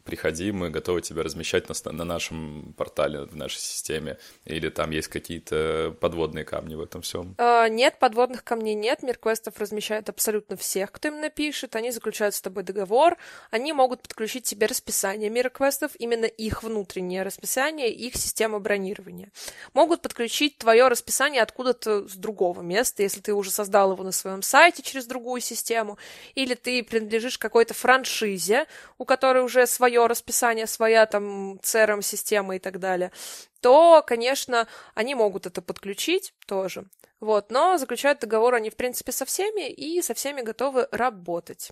приходи, 0.05 0.53
мы 0.53 0.71
готовы 0.71 1.03
тебя 1.03 1.23
размещать 1.23 1.69
на, 1.69 1.93
на 1.93 2.05
нашем 2.05 2.75
портале, 2.77 3.25
в 3.25 3.37
нашей 3.37 3.59
системе, 3.59 4.19
или 4.45 4.69
там 4.71 4.91
есть 4.91 5.09
какие-то 5.09 5.95
подводные 6.01 6.45
камни 6.45 6.75
в 6.75 6.81
этом 6.81 7.03
всем? 7.03 7.35
Uh, 7.39 7.69
нет, 7.69 7.99
подводных 7.99 8.45
камней 8.45 8.75
нет, 8.75 9.03
Мир 9.03 9.19
квестов 9.19 9.59
размещает 9.59 10.09
абсолютно 10.09 10.57
всех, 10.57 10.91
кто 10.93 11.09
им 11.09 11.21
напишет, 11.21 11.77
они 11.77 11.91
заключают 11.91 12.35
с 12.35 12.41
тобой 12.41 12.63
договор, 12.63 13.17
они 13.51 13.73
могут 13.73 14.03
подключить 14.03 14.45
тебе 14.45 14.67
расписание 14.67 15.29
Мира 15.29 15.51
квестов, 15.51 15.93
именно 15.99 16.27
их 16.27 16.63
внутреннее 16.63 17.23
расписание, 17.23 17.93
их 17.93 18.17
система 18.17 18.61
бронирования. 18.61 19.31
Могут 19.75 20.01
подключить 20.03 20.59
твое 20.59 20.89
расписание 20.89 21.43
откуда-то 21.43 22.09
с 22.09 22.15
другого 22.15 22.63
места, 22.63 23.03
если 23.03 23.21
ты 23.21 23.35
уже 23.35 23.51
создал 23.51 23.93
его 23.93 24.03
на 24.03 24.13
своем 24.13 24.43
сайте 24.43 24.83
через 24.83 25.07
другую 25.07 25.41
систему, 25.41 25.99
или 26.35 26.55
ты 26.55 26.83
принадлежишь 26.83 27.39
какой-то 27.39 27.75
франшизе, 27.75 28.67
у 28.99 29.05
которой 29.05 29.43
уже 29.45 29.67
свое 29.75 30.07
расписание, 30.07 30.67
своя 30.67 31.07
там 31.07 31.59
CRM-система 31.63 32.57
и 32.57 32.59
так 32.59 32.79
далее, 32.79 33.11
то, 33.61 34.03
конечно, 34.07 34.67
они 34.95 35.15
могут 35.15 35.47
это 35.47 35.61
подключить 35.63 36.33
тоже. 36.47 36.85
Вот, 37.21 37.51
но 37.51 37.79
заключают 37.79 38.21
договор 38.21 38.55
они, 38.55 38.71
в 38.71 38.77
принципе, 38.77 39.13
со 39.13 39.25
всеми 39.25 39.71
и 39.71 40.03
со 40.03 40.15
всеми 40.15 40.43
готовы 40.43 40.89
работать. 40.93 41.71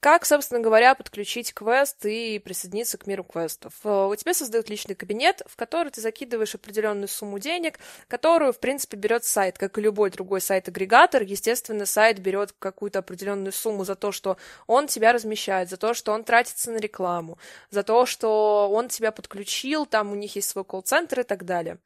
Как, 0.00 0.24
собственно 0.24 0.60
говоря, 0.60 0.94
подключить 0.94 1.52
квест 1.52 2.06
и 2.06 2.38
присоединиться 2.38 2.96
к 2.96 3.06
миру 3.06 3.22
квестов? 3.22 3.74
Э, 3.84 4.06
у 4.10 4.16
тебя 4.16 4.32
создают 4.32 4.70
личный 4.70 4.94
кабинет, 4.94 5.42
в 5.44 5.56
который 5.56 5.92
ты 5.92 6.00
закидываешь 6.00 6.54
определенную 6.54 7.06
сумму 7.06 7.38
денег, 7.38 7.78
которую, 8.08 8.54
в 8.54 8.60
принципе, 8.60 8.96
берет 8.96 9.24
сайт, 9.24 9.58
как 9.58 9.76
и 9.76 9.82
любой 9.82 10.08
другой 10.08 10.40
сайт-агрегатор. 10.40 11.22
Естественно, 11.22 11.84
сайт 11.84 12.18
берет 12.18 12.54
какую-то 12.58 13.00
определенную 13.00 13.52
сумму 13.52 13.84
за 13.84 13.94
то, 13.94 14.10
что 14.10 14.38
он 14.66 14.86
тебя 14.86 15.12
размещает, 15.12 15.68
за 15.68 15.76
то, 15.76 15.92
что 15.92 16.12
он 16.12 16.24
тратится 16.24 16.70
на 16.70 16.78
рекламу, 16.78 17.36
за 17.70 17.82
то, 17.82 18.06
что 18.06 18.70
он 18.72 18.88
тебя 18.88 19.12
подключил, 19.12 19.84
там 19.84 20.12
у 20.12 20.14
них 20.14 20.34
есть 20.34 20.48
свой 20.48 20.64
колл-центр 20.64 21.20
и 21.20 21.24
так 21.24 21.44
далее. 21.44 21.76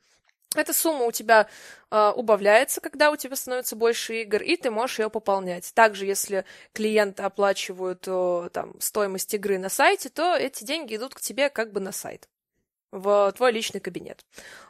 Эта 0.55 0.73
сумма 0.73 1.05
у 1.05 1.13
тебя 1.13 1.49
э, 1.91 2.13
убавляется, 2.15 2.81
когда 2.81 3.11
у 3.11 3.17
тебя 3.17 3.35
становится 3.35 3.75
больше 3.75 4.23
игр, 4.23 4.41
и 4.41 4.57
ты 4.57 4.71
можешь 4.71 5.01
ее 5.01 5.11
пополнять. 5.11 5.73
Также, 5.75 6.07
если 6.07 6.45
клиенты 6.73 7.23
оплачивают 7.23 8.05
э, 8.07 8.51
там, 8.53 8.79
стоимость 8.81 9.35
игры 9.35 9.59
на 9.59 9.69
сайте, 9.69 10.11
то 10.11 10.37
эти 10.37 10.65
деньги 10.65 10.95
идут 10.97 11.15
к 11.15 11.21
тебе 11.21 11.51
как 11.51 11.73
бы 11.73 11.81
на 11.81 11.91
сайт 11.91 12.29
в 12.93 13.33
твой 13.37 13.51
личный 13.51 13.81
кабинет. 13.81 14.25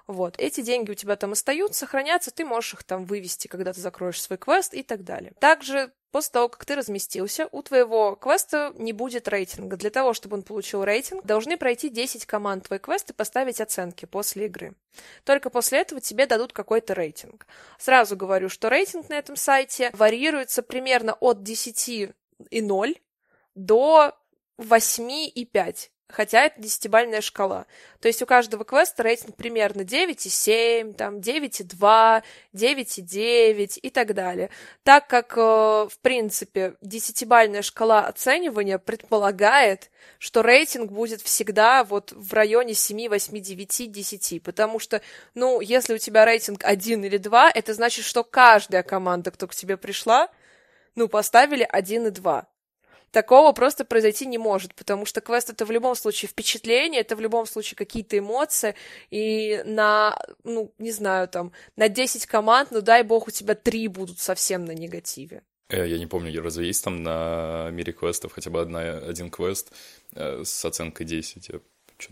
Вот. 0.06 0.36
Эти 0.38 0.62
деньги 0.62 0.90
у 0.90 0.94
тебя 0.94 1.16
там 1.16 1.32
остаются, 1.32 1.86
хранятся, 1.86 2.30
ты 2.30 2.46
можешь 2.46 2.72
их 2.72 2.82
там 2.82 3.04
вывести, 3.04 3.48
когда 3.48 3.74
ты 3.74 3.80
закроешь 3.80 4.20
свой 4.20 4.38
квест 4.38 4.72
и 4.72 4.82
так 4.82 5.04
далее. 5.04 5.34
Также 5.40 5.92
после 6.14 6.30
того, 6.30 6.48
как 6.48 6.64
ты 6.64 6.76
разместился, 6.76 7.48
у 7.50 7.60
твоего 7.60 8.14
квеста 8.14 8.72
не 8.76 8.92
будет 8.92 9.26
рейтинга. 9.26 9.76
Для 9.76 9.90
того, 9.90 10.14
чтобы 10.14 10.36
он 10.36 10.44
получил 10.44 10.84
рейтинг, 10.84 11.24
должны 11.24 11.56
пройти 11.56 11.88
10 11.88 12.24
команд 12.24 12.68
твой 12.68 12.78
квест 12.78 13.10
и 13.10 13.12
поставить 13.12 13.60
оценки 13.60 14.04
после 14.04 14.46
игры. 14.46 14.76
Только 15.24 15.50
после 15.50 15.80
этого 15.80 16.00
тебе 16.00 16.26
дадут 16.26 16.52
какой-то 16.52 16.94
рейтинг. 16.94 17.48
Сразу 17.80 18.16
говорю, 18.16 18.48
что 18.48 18.68
рейтинг 18.68 19.08
на 19.08 19.14
этом 19.14 19.34
сайте 19.34 19.90
варьируется 19.92 20.62
примерно 20.62 21.14
от 21.14 21.42
10 21.42 21.88
и 21.88 22.62
0 22.62 22.94
до 23.56 24.16
8 24.58 25.10
и 25.34 25.44
5 25.44 25.90
хотя 26.08 26.44
это 26.44 26.60
десятибальная 26.60 27.20
шкала. 27.20 27.66
То 28.00 28.08
есть 28.08 28.22
у 28.22 28.26
каждого 28.26 28.64
квеста 28.64 29.02
рейтинг 29.02 29.36
примерно 29.36 29.82
9,7, 29.82 30.94
там 30.94 31.16
9,2, 31.18 32.22
9,9 32.52 33.78
и 33.78 33.90
так 33.90 34.14
далее. 34.14 34.50
Так 34.82 35.06
как, 35.06 35.36
э, 35.36 35.40
в 35.40 35.98
принципе, 36.02 36.74
десятибальная 36.80 37.62
шкала 37.62 38.06
оценивания 38.06 38.78
предполагает, 38.78 39.90
что 40.18 40.42
рейтинг 40.42 40.92
будет 40.92 41.20
всегда 41.22 41.84
вот 41.84 42.12
в 42.12 42.32
районе 42.32 42.74
7, 42.74 43.08
8, 43.08 43.40
9, 43.40 43.90
10, 43.90 44.42
потому 44.42 44.78
что, 44.78 45.00
ну, 45.34 45.60
если 45.60 45.94
у 45.94 45.98
тебя 45.98 46.24
рейтинг 46.24 46.64
1 46.64 47.04
или 47.04 47.16
2, 47.18 47.50
это 47.50 47.74
значит, 47.74 48.04
что 48.04 48.24
каждая 48.24 48.82
команда, 48.82 49.30
кто 49.30 49.46
к 49.46 49.54
тебе 49.54 49.76
пришла, 49.76 50.28
ну, 50.94 51.08
поставили 51.08 51.66
1 51.68 52.08
и 52.08 52.10
2 52.10 52.46
такого 53.14 53.52
просто 53.52 53.84
произойти 53.84 54.26
не 54.26 54.38
может, 54.38 54.74
потому 54.74 55.06
что 55.06 55.20
квест 55.20 55.48
это 55.48 55.64
в 55.64 55.70
любом 55.70 55.94
случае 55.94 56.28
впечатление, 56.28 57.00
это 57.00 57.16
в 57.16 57.20
любом 57.20 57.46
случае 57.46 57.76
какие-то 57.76 58.18
эмоции, 58.18 58.74
и 59.10 59.62
на, 59.64 60.18
ну, 60.42 60.74
не 60.78 60.90
знаю, 60.90 61.28
там, 61.28 61.52
на 61.76 61.88
10 61.88 62.26
команд, 62.26 62.70
ну, 62.72 62.82
дай 62.82 63.02
бог, 63.04 63.28
у 63.28 63.30
тебя 63.30 63.54
3 63.54 63.88
будут 63.88 64.18
совсем 64.18 64.64
на 64.64 64.72
негативе. 64.72 65.42
Э, 65.70 65.88
я 65.88 65.98
не 65.98 66.06
помню, 66.06 66.42
разве 66.42 66.66
есть 66.66 66.84
там 66.84 67.02
на 67.02 67.70
мире 67.70 67.92
квестов 67.92 68.32
хотя 68.32 68.50
бы 68.50 68.60
одна, 68.60 68.80
один 68.80 69.30
квест 69.30 69.72
э, 70.14 70.42
с 70.44 70.64
оценкой 70.64 71.06
10? 71.06 71.48
Я 71.48 71.60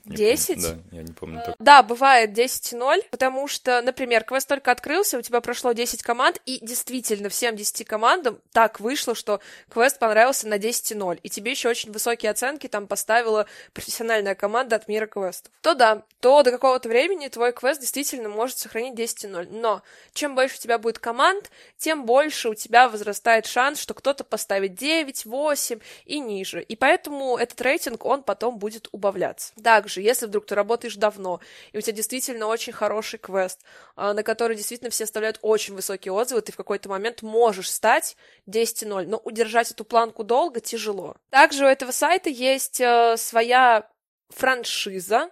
10? 0.05 0.62
Да, 0.62 0.79
я 0.93 1.03
не 1.03 1.12
помню. 1.12 1.43
Так. 1.45 1.57
Да, 1.59 1.83
бывает 1.83 2.31
10-0, 2.31 3.09
потому 3.11 3.49
что, 3.49 3.83
например, 3.83 4.25
квест 4.25 4.49
только 4.49 4.71
открылся, 4.71 5.19
у 5.19 5.23
тебя 5.23 5.41
прошло 5.41 5.73
10 5.73 6.03
команд, 6.03 6.41
и 6.47 6.59
действительно 6.65 7.29
всем 7.29 7.57
10 7.57 7.87
командам 7.87 8.41
так 8.53 8.81
вышло, 8.81 9.15
что 9.15 9.41
квест 9.69 9.99
понравился 9.99 10.49
на 10.49 10.59
10-0, 10.59 11.19
и 11.23 11.29
тебе 11.29 11.53
еще 11.53 11.69
очень 11.69 11.93
высокие 11.93 12.31
оценки 12.31 12.67
там 12.69 12.87
поставила 12.87 13.47
профессиональная 13.73 14.35
команда 14.35 14.77
от 14.77 14.89
мира 14.89 15.07
квестов. 15.07 15.53
То 15.61 15.75
да, 15.75 16.03
то 16.21 16.43
до 16.43 16.51
какого-то 16.51 16.89
времени 16.89 17.29
твой 17.29 17.53
квест 17.53 17.81
действительно 17.81 18.29
может 18.29 18.59
сохранить 18.59 18.95
10-0. 18.95 19.49
Но 19.51 19.83
чем 20.15 20.35
больше 20.35 20.57
у 20.57 20.61
тебя 20.61 20.79
будет 20.79 20.99
команд, 20.99 21.51
тем 21.79 22.05
больше 22.05 22.49
у 22.49 22.55
тебя 22.55 22.89
возрастает 22.89 23.47
шанс, 23.47 23.81
что 23.81 23.95
кто-то 23.95 24.25
поставит 24.25 24.75
9, 24.75 25.25
8 25.25 25.81
и 26.05 26.21
ниже. 26.21 26.62
И 26.62 26.77
поэтому 26.77 27.37
этот 27.37 27.61
рейтинг, 27.61 28.05
он 28.05 28.23
потом 28.23 28.59
будет 28.59 28.89
убавляться. 28.93 29.53
Да, 29.57 29.72
также, 29.73 30.02
если 30.02 30.26
вдруг 30.26 30.45
ты 30.45 30.55
работаешь 30.55 30.97
давно, 30.97 31.41
и 31.73 31.79
у 31.79 31.81
тебя 31.81 31.97
действительно 31.97 32.47
очень 32.47 32.75
хороший 32.75 33.19
квест, 33.19 33.59
а, 33.97 34.12
на 34.12 34.23
который 34.23 34.55
действительно 34.55 34.91
все 34.91 35.05
оставляют 35.05 35.38
очень 35.41 35.75
высокие 35.75 36.12
отзывы, 36.12 36.43
ты 36.43 36.52
в 36.52 36.57
какой-то 36.57 36.91
момент 36.91 37.23
можешь 37.23 37.71
стать 37.71 38.17
10-0, 38.47 39.07
но 39.07 39.17
удержать 39.17 39.71
эту 39.71 39.87
планку 39.87 40.25
долго 40.25 40.61
тяжело. 40.61 41.17
Также 41.31 41.64
у 41.64 41.69
этого 41.69 41.91
сайта 41.91 42.29
есть 42.29 42.83
э, 42.83 43.17
своя 43.17 43.88
франшиза, 44.29 45.31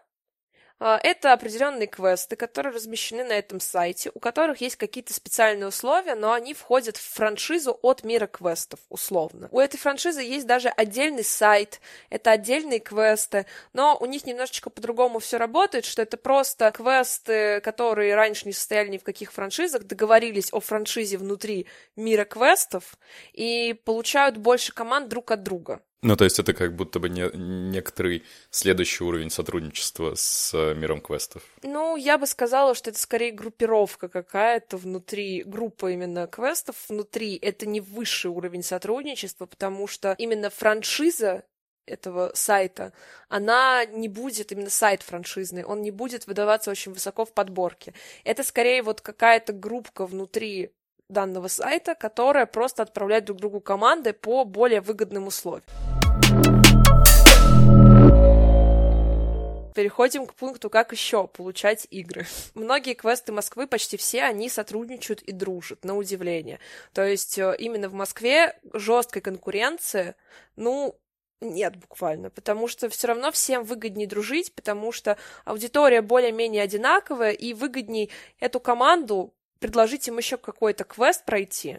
это 0.81 1.33
определенные 1.33 1.87
квесты, 1.87 2.37
которые 2.37 2.73
размещены 2.75 3.25
на 3.25 3.35
этом 3.35 3.61
сайте, 3.61 4.11
у 4.15 4.19
которых 4.19 4.61
есть 4.61 4.77
какие-то 4.77 5.13
специальные 5.13 5.69
условия, 5.69 6.15
но 6.15 6.33
они 6.33 6.55
входят 6.55 6.97
в 6.97 7.15
франшизу 7.15 7.79
от 7.83 8.03
мира 8.03 8.27
квестов, 8.27 8.81
условно. 8.89 9.49
У 9.53 9.61
этой 9.61 9.77
франшизы 9.77 10.23
есть 10.23 10.47
даже 10.47 10.69
отдельный 10.71 11.25
сайт, 11.25 11.81
это 12.09 12.31
отдельные 12.31 12.81
квесты, 12.81 13.47
но 13.73 13.97
у 14.01 14.07
них 14.07 14.27
немножечко 14.27 14.71
по-другому 14.71 15.19
все 15.19 15.37
работает, 15.37 15.85
что 15.85 16.03
это 16.03 16.17
просто 16.17 16.71
квесты, 16.71 17.61
которые 17.61 18.15
раньше 18.15 18.47
не 18.47 18.53
состояли 18.53 18.89
ни 18.89 18.99
в 18.99 19.05
каких 19.05 19.33
франшизах, 19.33 19.85
договорились 19.85 20.53
о 20.53 20.61
франшизе 20.61 21.19
внутри 21.19 21.67
мира 21.97 22.25
квестов 22.25 22.95
и 23.33 23.75
получают 23.85 24.39
больше 24.39 24.73
команд 24.73 25.09
друг 25.09 25.31
от 25.31 25.43
друга. 25.43 25.83
Ну, 26.03 26.17
то 26.17 26.25
есть 26.25 26.39
это 26.39 26.55
как 26.55 26.75
будто 26.75 26.99
бы 26.99 27.11
не, 27.11 27.29
некоторый 27.35 28.25
следующий 28.51 29.05
уровень 29.05 29.31
сотрудничества 29.31 30.15
с 30.15 30.53
э, 30.55 30.75
миром 30.75 31.03
квестов. 31.03 31.43
Ну, 31.63 31.97
я 31.97 32.17
бы 32.17 32.27
сказала, 32.27 32.75
что 32.75 32.89
это 32.89 32.99
скорее 32.99 33.33
группировка 33.33 34.09
какая-то 34.09 34.79
внутри, 34.79 35.43
группа 35.45 35.93
именно 35.93 36.27
квестов 36.27 36.77
внутри. 36.89 37.37
Это 37.37 37.67
не 37.67 37.83
высший 37.83 38.31
уровень 38.31 38.63
сотрудничества, 38.63 39.45
потому 39.45 39.87
что 39.87 40.15
именно 40.17 40.49
франшиза 40.49 41.45
этого 41.85 42.31
сайта, 42.35 42.93
она 43.29 43.85
не 43.85 44.09
будет, 44.09 44.53
именно 44.53 44.71
сайт 44.71 45.03
франшизный, 45.03 45.65
он 45.65 45.83
не 45.83 45.91
будет 45.91 46.27
выдаваться 46.27 46.71
очень 46.71 46.93
высоко 46.93 47.25
в 47.25 47.33
подборке. 47.33 47.93
Это 48.25 48.43
скорее 48.43 48.83
вот 48.83 49.01
какая-то 49.01 49.53
группка 49.53 50.07
внутри 50.07 50.73
данного 51.11 51.49
сайта, 51.49 51.95
которая 51.95 52.47
просто 52.47 52.83
отправляет 52.83 53.25
друг 53.25 53.39
другу 53.39 53.61
команды 53.61 54.13
по 54.13 54.45
более 54.45 54.81
выгодным 54.81 55.27
условиям. 55.27 55.65
Переходим 59.75 60.27
к 60.27 60.35
пункту, 60.35 60.69
как 60.69 60.93
еще 60.93 61.29
получать 61.29 61.87
игры. 61.91 62.27
Многие 62.55 62.95
квесты 62.95 63.33
Москвы, 63.33 63.67
почти 63.67 63.97
все, 63.97 64.23
они 64.25 64.49
сотрудничают 64.49 65.23
и 65.23 65.33
дружат, 65.33 65.85
на 65.85 65.97
удивление. 65.97 66.59
То 66.93 67.07
есть 67.07 67.39
э, 67.39 67.55
именно 67.59 67.89
в 67.89 67.95
Москве 67.95 68.59
жесткой 68.73 69.23
конкуренции, 69.23 70.17
ну, 70.57 70.99
нет 71.41 71.77
буквально, 71.77 72.31
потому 72.31 72.69
что 72.69 72.89
все 72.89 73.09
равно 73.09 73.31
всем 73.33 73.65
выгоднее 73.65 74.07
дружить, 74.07 74.55
потому 74.55 74.93
что 74.93 75.17
аудитория 75.45 76.03
более-менее 76.03 76.63
одинаковая, 76.63 77.31
и 77.31 77.55
выгодней 77.55 78.11
эту 78.41 78.61
команду 78.61 79.33
предложить 79.61 80.09
им 80.09 80.19
еще 80.19 80.37
какой-то 80.37 80.83
квест 80.85 81.25
пройти, 81.25 81.79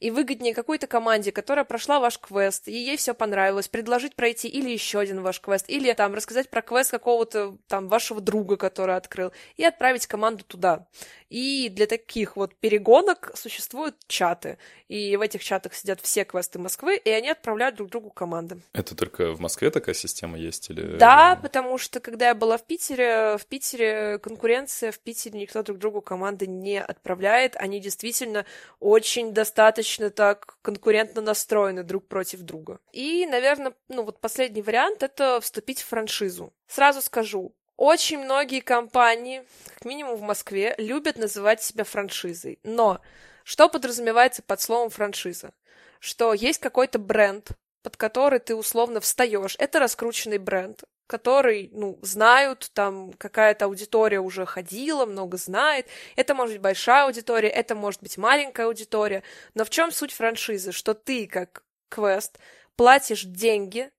и 0.00 0.10
выгоднее 0.10 0.54
какой-то 0.54 0.86
команде, 0.86 1.32
которая 1.32 1.64
прошла 1.64 2.00
ваш 2.00 2.18
квест, 2.18 2.68
и 2.68 2.72
ей 2.72 2.96
все 2.96 3.14
понравилось, 3.14 3.68
предложить 3.68 4.14
пройти 4.14 4.48
или 4.48 4.70
еще 4.70 5.00
один 5.00 5.22
ваш 5.22 5.40
квест, 5.40 5.64
или 5.68 5.92
там 5.92 6.14
рассказать 6.14 6.50
про 6.50 6.62
квест 6.62 6.90
какого-то 6.90 7.56
там 7.66 7.88
вашего 7.88 8.20
друга, 8.20 8.56
который 8.56 8.96
открыл, 8.96 9.32
и 9.56 9.64
отправить 9.64 10.06
команду 10.06 10.44
туда. 10.44 10.86
И 11.28 11.68
для 11.68 11.86
таких 11.86 12.36
вот 12.36 12.54
перегонок 12.54 13.32
существуют 13.34 13.96
чаты. 14.06 14.58
И 14.88 15.16
в 15.16 15.20
этих 15.20 15.44
чатах 15.44 15.74
сидят 15.74 16.00
все 16.00 16.24
квесты 16.24 16.58
Москвы, 16.58 16.96
и 16.96 17.10
они 17.10 17.28
отправляют 17.28 17.76
друг 17.76 17.90
другу 17.90 18.10
команды. 18.10 18.62
Это 18.72 18.94
только 18.94 19.34
в 19.34 19.40
Москве 19.40 19.70
такая 19.70 19.94
система 19.94 20.38
есть? 20.38 20.70
Или... 20.70 20.96
Да, 20.96 21.38
потому 21.42 21.76
что 21.76 22.00
когда 22.00 22.28
я 22.28 22.34
была 22.34 22.56
в 22.56 22.64
Питере, 22.64 23.36
в 23.36 23.44
Питере 23.46 24.18
конкуренция, 24.18 24.90
в 24.90 24.98
Питере 24.98 25.38
никто 25.38 25.62
друг 25.62 25.78
другу 25.78 26.00
команды 26.00 26.46
не 26.46 26.80
отправляет. 26.80 27.56
Они 27.56 27.80
действительно 27.80 28.46
очень 28.80 29.34
достаточно 29.88 30.10
так 30.10 30.58
конкурентно 30.62 31.22
настроены 31.22 31.82
друг 31.82 32.08
против 32.08 32.40
друга. 32.40 32.80
И, 32.92 33.26
наверное, 33.26 33.72
ну 33.88 34.02
вот 34.02 34.20
последний 34.20 34.62
вариант— 34.62 35.02
это 35.02 35.40
вступить 35.40 35.80
в 35.80 35.86
франшизу. 35.86 36.52
Сразу 36.66 37.00
скажу, 37.00 37.54
очень 37.76 38.18
многие 38.18 38.60
компании, 38.60 39.44
как 39.74 39.84
минимум 39.84 40.16
в 40.16 40.22
Москве, 40.22 40.74
любят 40.78 41.16
называть 41.16 41.62
себя 41.62 41.84
франшизой. 41.84 42.58
Но 42.64 43.00
что 43.44 43.68
подразумевается 43.68 44.42
под 44.42 44.60
словом 44.60 44.90
франшиза? 44.90 45.52
Что 46.00 46.34
есть 46.34 46.60
какой-то 46.60 46.98
бренд, 46.98 47.50
под 47.82 47.96
который 47.96 48.40
ты 48.40 48.54
условно 48.54 49.00
встаешь. 49.00 49.56
Это 49.58 49.78
раскрученный 49.78 50.38
бренд, 50.38 50.84
который, 51.08 51.70
ну, 51.72 51.98
знают, 52.02 52.70
там 52.74 53.12
какая-то 53.14 53.64
аудитория 53.64 54.20
уже 54.20 54.44
ходила, 54.44 55.06
много 55.06 55.38
знает. 55.38 55.86
Это 56.16 56.34
может 56.34 56.56
быть 56.56 56.62
большая 56.62 57.06
аудитория, 57.06 57.48
это 57.48 57.74
может 57.74 58.02
быть 58.02 58.18
маленькая 58.18 58.66
аудитория. 58.66 59.22
Но 59.54 59.64
в 59.64 59.70
чем 59.70 59.90
суть 59.90 60.12
франшизы? 60.12 60.70
Что 60.70 60.92
ты, 60.94 61.26
как 61.26 61.64
квест, 61.88 62.38
платишь 62.76 63.24
деньги 63.24 63.90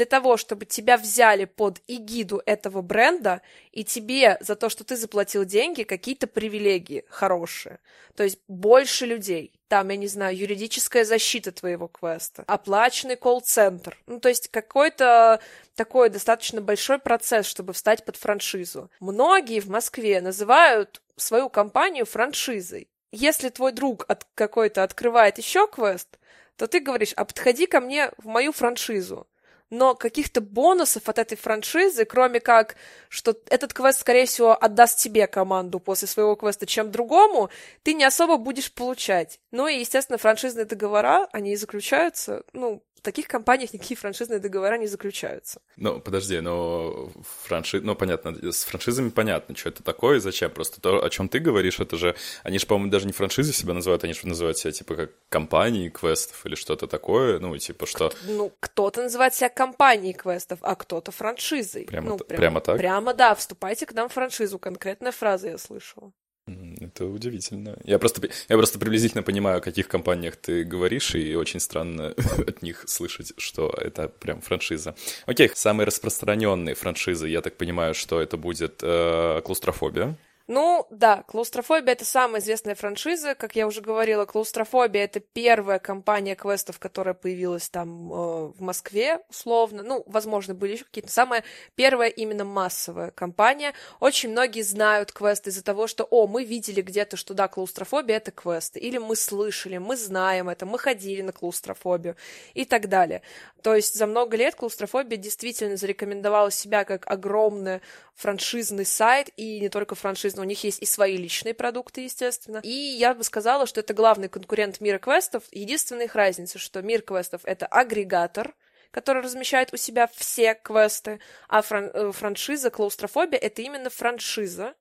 для 0.00 0.06
того, 0.06 0.38
чтобы 0.38 0.64
тебя 0.64 0.96
взяли 0.96 1.44
под 1.44 1.82
эгиду 1.86 2.40
этого 2.46 2.80
бренда, 2.80 3.42
и 3.70 3.84
тебе 3.84 4.38
за 4.40 4.56
то, 4.56 4.70
что 4.70 4.82
ты 4.82 4.96
заплатил 4.96 5.44
деньги, 5.44 5.82
какие-то 5.82 6.26
привилегии 6.26 7.04
хорошие. 7.10 7.80
То 8.16 8.22
есть 8.22 8.38
больше 8.48 9.04
людей. 9.04 9.52
Там, 9.68 9.90
я 9.90 9.96
не 9.96 10.06
знаю, 10.06 10.34
юридическая 10.34 11.04
защита 11.04 11.52
твоего 11.52 11.86
квеста, 11.86 12.44
оплаченный 12.46 13.16
колл-центр. 13.16 13.98
Ну, 14.06 14.20
то 14.20 14.30
есть 14.30 14.48
какой-то 14.48 15.42
такой 15.74 16.08
достаточно 16.08 16.62
большой 16.62 16.98
процесс, 16.98 17.44
чтобы 17.44 17.74
встать 17.74 18.06
под 18.06 18.16
франшизу. 18.16 18.90
Многие 19.00 19.60
в 19.60 19.68
Москве 19.68 20.22
называют 20.22 21.02
свою 21.16 21.50
компанию 21.50 22.06
франшизой. 22.06 22.88
Если 23.12 23.50
твой 23.50 23.72
друг 23.72 24.06
от 24.08 24.26
какой-то 24.34 24.82
открывает 24.82 25.36
еще 25.36 25.68
квест, 25.68 26.18
то 26.56 26.66
ты 26.66 26.80
говоришь, 26.80 27.12
а 27.16 27.26
подходи 27.26 27.66
ко 27.66 27.80
мне 27.80 28.10
в 28.16 28.24
мою 28.24 28.52
франшизу 28.52 29.26
но 29.70 29.94
каких-то 29.94 30.40
бонусов 30.40 31.08
от 31.08 31.18
этой 31.18 31.36
франшизы, 31.36 32.04
кроме 32.04 32.40
как, 32.40 32.76
что 33.08 33.36
этот 33.48 33.72
квест, 33.72 34.00
скорее 34.00 34.26
всего, 34.26 34.52
отдаст 34.52 34.98
тебе 34.98 35.26
команду 35.26 35.78
после 35.78 36.08
своего 36.08 36.34
квеста, 36.34 36.66
чем 36.66 36.90
другому, 36.90 37.50
ты 37.82 37.94
не 37.94 38.04
особо 38.04 38.36
будешь 38.36 38.72
получать. 38.72 39.40
Ну 39.52 39.68
и, 39.68 39.78
естественно, 39.78 40.18
франшизные 40.18 40.64
договора, 40.64 41.28
они 41.32 41.54
заключаются, 41.56 42.42
ну, 42.52 42.82
в 43.00 43.02
таких 43.02 43.28
компаниях 43.28 43.72
никакие 43.72 43.96
франшизные 43.96 44.40
договора 44.40 44.76
не 44.76 44.86
заключаются. 44.86 45.62
Ну, 45.76 46.00
подожди, 46.00 46.40
но 46.40 47.10
франши... 47.44 47.80
ну, 47.80 47.94
понятно, 47.94 48.52
с 48.52 48.64
франшизами 48.64 49.08
понятно, 49.08 49.56
что 49.56 49.70
это 49.70 49.82
такое 49.82 50.18
и 50.18 50.20
зачем. 50.20 50.50
Просто 50.50 50.82
то, 50.82 51.02
о 51.02 51.08
чем 51.08 51.28
ты 51.30 51.38
говоришь, 51.38 51.80
это 51.80 51.96
же, 51.96 52.14
они 52.42 52.58
же, 52.58 52.66
по-моему, 52.66 52.90
даже 52.90 53.06
не 53.06 53.12
франшизы 53.12 53.54
себя 53.54 53.72
называют, 53.72 54.04
они 54.04 54.12
же 54.12 54.26
называют 54.26 54.58
себя, 54.58 54.72
типа, 54.72 54.94
как 54.96 55.10
компании 55.30 55.88
квестов 55.88 56.44
или 56.44 56.54
что-то 56.54 56.86
такое, 56.86 57.38
ну, 57.38 57.56
типа, 57.56 57.86
что... 57.86 58.12
Ну, 58.26 58.52
кто-то 58.60 59.02
называет 59.02 59.34
себя 59.34 59.48
компанией 59.48 60.12
квестов, 60.12 60.58
а 60.60 60.74
кто-то 60.74 61.10
франшизой. 61.10 61.84
Прямо, 61.84 62.10
ну, 62.10 62.18
прямо, 62.18 62.38
прямо 62.40 62.60
так? 62.60 62.76
Прямо, 62.76 63.14
да, 63.14 63.34
вступайте 63.34 63.86
к 63.86 63.94
нам 63.94 64.10
в 64.10 64.12
франшизу, 64.12 64.58
конкретная 64.58 65.12
фраза 65.12 65.48
я 65.48 65.58
слышала. 65.58 66.12
Это 66.46 67.06
удивительно. 67.06 67.78
Я 67.84 67.98
просто, 67.98 68.28
я 68.48 68.56
просто 68.56 68.78
приблизительно 68.78 69.22
понимаю, 69.22 69.58
о 69.58 69.60
каких 69.60 69.88
компаниях 69.88 70.36
ты 70.36 70.64
говоришь, 70.64 71.14
и 71.14 71.36
очень 71.36 71.60
странно 71.60 72.14
от 72.46 72.62
них 72.62 72.84
слышать, 72.88 73.32
что 73.36 73.70
это 73.70 74.08
прям 74.08 74.40
франшиза. 74.40 74.94
Окей, 75.26 75.50
самые 75.54 75.86
распространенные 75.86 76.74
франшизы, 76.74 77.28
я 77.28 77.40
так 77.40 77.56
понимаю, 77.56 77.94
что 77.94 78.20
это 78.20 78.36
будет 78.36 78.80
э, 78.82 79.40
клаустрофобия. 79.44 80.16
Ну, 80.52 80.84
да, 80.90 81.22
клаустрофобия— 81.28 81.92
это 81.94 82.04
самая 82.04 82.40
известная 82.40 82.74
франшиза. 82.74 83.36
Как 83.36 83.54
я 83.54 83.68
уже 83.68 83.80
говорила, 83.80 84.24
клаустрофобия— 84.24 85.04
это 85.04 85.20
первая 85.20 85.78
компания 85.78 86.34
квестов, 86.34 86.80
которая 86.80 87.14
появилась 87.14 87.68
там 87.68 88.12
э, 88.12 88.16
в 88.48 88.60
Москве, 88.60 89.20
условно. 89.28 89.84
Ну, 89.84 90.02
возможно, 90.08 90.52
были 90.52 90.72
еще 90.72 90.82
какие-то. 90.82 91.12
Самая 91.12 91.44
первая 91.76 92.08
именно 92.08 92.44
массовая 92.44 93.12
компания. 93.12 93.74
Очень 94.00 94.30
многие 94.30 94.62
знают 94.62 95.12
квесты 95.12 95.50
из-за 95.50 95.62
того, 95.62 95.86
что, 95.86 96.02
о, 96.02 96.26
мы 96.26 96.42
видели 96.42 96.82
где-то, 96.82 97.16
что 97.16 97.32
да, 97.32 97.46
клаустрофобия— 97.46 98.16
это 98.16 98.32
квесты. 98.32 98.80
Или 98.80 98.98
мы 98.98 99.14
слышали, 99.14 99.78
мы 99.78 99.96
знаем 99.96 100.48
это, 100.48 100.66
мы 100.66 100.80
ходили 100.80 101.22
на 101.22 101.30
клаустрофобию 101.30 102.16
и 102.54 102.64
так 102.64 102.88
далее. 102.88 103.22
То 103.62 103.76
есть 103.76 103.94
за 103.94 104.08
много 104.08 104.36
лет 104.36 104.56
клаустрофобия 104.56 105.16
действительно 105.16 105.76
зарекомендовала 105.76 106.50
себя 106.50 106.84
как 106.84 107.08
огромный 107.08 107.82
франшизный 108.20 108.84
сайт, 108.84 109.30
и 109.36 109.60
не 109.60 109.68
только 109.68 109.94
франшизный, 109.94 110.39
у 110.40 110.44
них 110.44 110.62
есть 110.64 110.80
и 110.80 110.86
свои 110.86 111.16
личные 111.16 111.54
продукты, 111.54 112.02
естественно. 112.02 112.60
И 112.62 112.70
я 112.70 113.14
бы 113.14 113.24
сказала, 113.24 113.66
что 113.66 113.80
это 113.80 113.94
главный 113.94 114.28
конкурент 114.28 114.80
мира 114.80 114.98
квестов. 114.98 115.44
Единственная 115.50 116.06
их 116.06 116.14
разница, 116.14 116.58
что 116.58 116.82
мир 116.82 117.02
квестов— 117.02 117.42
это 117.44 117.66
агрегатор, 117.66 118.54
который 118.90 119.22
размещает 119.22 119.72
у 119.72 119.76
себя 119.76 120.08
все 120.14 120.54
квесты, 120.54 121.20
а 121.48 121.62
фран 121.62 121.90
э, 121.92 122.12
франшиза 122.12 122.70
клаустрофобия— 122.70 123.38
это 123.40 123.62
именно 123.62 123.90
франшиза, 123.90 124.74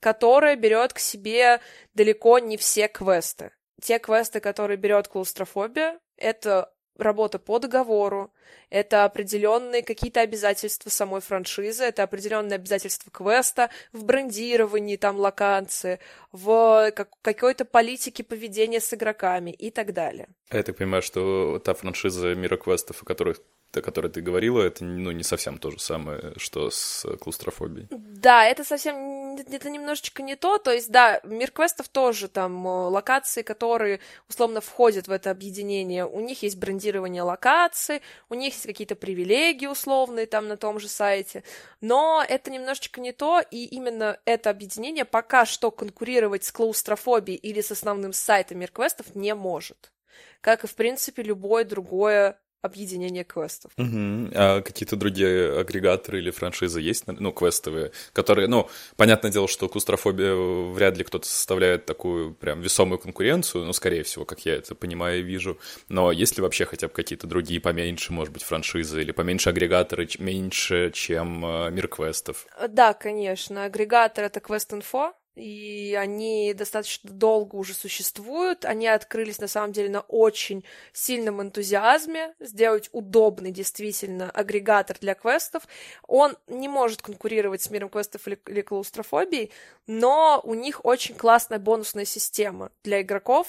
которая 0.00 0.56
берет 0.56 0.92
к 0.92 0.98
себе 0.98 1.60
далеко 1.94 2.38
не 2.38 2.56
все 2.56 2.88
квесты. 2.88 3.52
Те 3.82 3.98
квесты, 3.98 4.40
которые 4.40 4.76
берет 4.76 5.08
клаустрофобия, 5.08 5.98
это 6.16 6.72
работа 6.98 7.38
по 7.38 7.58
договору, 7.58 8.32
это 8.70 9.04
определенные 9.04 9.82
какие-то 9.82 10.20
обязательства 10.20 10.90
самой 10.90 11.20
франшизы, 11.20 11.84
это 11.84 12.02
определенные 12.02 12.56
обязательства 12.56 13.10
квеста 13.10 13.70
в 13.92 14.04
брендировании 14.04 14.96
там 14.96 15.16
локации, 15.18 16.00
в 16.32 16.90
как- 16.92 17.10
какой-то 17.22 17.64
политике 17.64 18.24
поведения 18.24 18.80
с 18.80 18.92
игроками 18.92 19.50
и 19.50 19.70
так 19.70 19.92
далее. 19.92 20.28
Я 20.50 20.62
так 20.62 20.76
понимаю, 20.76 21.02
что 21.02 21.60
та 21.64 21.74
франшиза 21.74 22.34
мира 22.34 22.56
квестов, 22.56 23.02
о 23.02 23.06
которых 23.06 23.40
о 23.72 23.82
которой 23.82 24.10
ты 24.10 24.20
говорила, 24.20 24.62
это 24.62 24.84
ну, 24.84 25.10
не 25.10 25.22
совсем 25.22 25.58
то 25.58 25.70
же 25.70 25.78
самое, 25.78 26.32
что 26.36 26.70
с 26.70 27.06
клаустрофобией. 27.20 27.88
Да, 27.90 28.44
это 28.44 28.64
совсем, 28.64 29.36
это 29.36 29.70
немножечко 29.70 30.22
не 30.22 30.36
то, 30.36 30.58
то 30.58 30.70
есть, 30.70 30.90
да, 30.90 31.20
мир 31.24 31.50
квестов 31.50 31.88
тоже 31.88 32.28
там 32.28 32.66
э, 32.66 32.70
локации, 32.88 33.42
которые 33.42 34.00
условно 34.28 34.60
входят 34.60 35.08
в 35.08 35.10
это 35.10 35.30
объединение, 35.30 36.06
у 36.06 36.20
них 36.20 36.42
есть 36.42 36.58
брендирование 36.58 37.22
локаций, 37.22 38.02
у 38.28 38.34
них 38.34 38.54
есть 38.54 38.66
какие-то 38.66 38.96
привилегии 38.96 39.66
условные 39.66 40.26
там 40.26 40.48
на 40.48 40.56
том 40.56 40.80
же 40.80 40.88
сайте, 40.88 41.44
но 41.80 42.24
это 42.26 42.50
немножечко 42.50 43.00
не 43.00 43.12
то, 43.12 43.40
и 43.50 43.64
именно 43.66 44.18
это 44.24 44.50
объединение 44.50 45.04
пока 45.04 45.44
что 45.44 45.70
конкурировать 45.70 46.44
с 46.44 46.52
клаустрофобией 46.52 47.38
или 47.38 47.60
с 47.60 47.70
основным 47.70 48.12
сайтом 48.12 48.58
мир 48.58 48.70
квестов 48.70 49.14
не 49.14 49.34
может. 49.34 49.92
Как 50.40 50.64
и, 50.64 50.66
в 50.66 50.74
принципе, 50.74 51.22
любое 51.22 51.64
другое 51.64 52.38
объединение 52.62 53.24
квестов. 53.24 53.72
Угу. 53.76 54.30
А 54.34 54.60
какие-то 54.62 54.96
другие 54.96 55.60
агрегаторы 55.60 56.18
или 56.18 56.30
франшизы 56.30 56.80
есть, 56.80 57.04
ну, 57.06 57.32
квестовые, 57.32 57.92
которые, 58.12 58.48
ну, 58.48 58.68
понятное 58.96 59.30
дело, 59.30 59.48
что 59.48 59.68
клаустрофобия 59.68 60.34
вряд 60.34 60.96
ли 60.96 61.04
кто-то 61.04 61.26
составляет 61.26 61.86
такую 61.86 62.34
прям 62.34 62.60
весомую 62.60 62.98
конкуренцию, 62.98 63.64
ну, 63.64 63.72
скорее 63.72 64.02
всего, 64.02 64.24
как 64.24 64.44
я 64.44 64.56
это 64.56 64.74
понимаю 64.74 65.20
и 65.20 65.22
вижу, 65.22 65.58
но 65.88 66.12
есть 66.12 66.36
ли 66.36 66.42
вообще 66.42 66.64
хотя 66.64 66.88
бы 66.88 66.94
какие-то 66.94 67.26
другие 67.26 67.60
поменьше, 67.60 68.12
может 68.12 68.32
быть, 68.32 68.42
франшизы 68.42 69.02
или 69.02 69.12
поменьше 69.12 69.50
агрегаторы, 69.50 70.08
меньше, 70.18 70.90
чем 70.92 71.44
э, 71.44 71.70
мир 71.70 71.88
квестов? 71.88 72.46
Да, 72.68 72.92
конечно, 72.94 73.64
агрегатор— 73.64 74.24
это 74.26 74.40
Quest.info, 74.40 75.12
и 75.36 75.94
они 76.00 76.54
достаточно 76.54 77.10
долго 77.10 77.56
уже 77.56 77.74
существуют. 77.74 78.64
Они 78.64 78.88
открылись, 78.88 79.38
на 79.38 79.48
самом 79.48 79.72
деле, 79.72 79.90
на 79.90 80.00
очень 80.00 80.64
сильном 80.94 81.42
энтузиазме 81.42 82.34
сделать 82.40 82.88
удобный, 82.92 83.50
действительно, 83.50 84.30
агрегатор 84.30 84.96
для 84.98 85.14
квестов. 85.14 85.68
Он 86.08 86.36
не 86.46 86.68
может 86.68 87.02
конкурировать 87.02 87.60
с 87.60 87.70
миром 87.70 87.90
квестов 87.90 88.26
или, 88.26 88.40
или 88.46 89.50
но 89.86 90.40
у 90.42 90.54
них 90.54 90.84
очень 90.84 91.14
классная 91.14 91.58
бонусная 91.58 92.06
система 92.06 92.72
для 92.82 93.02
игроков, 93.02 93.46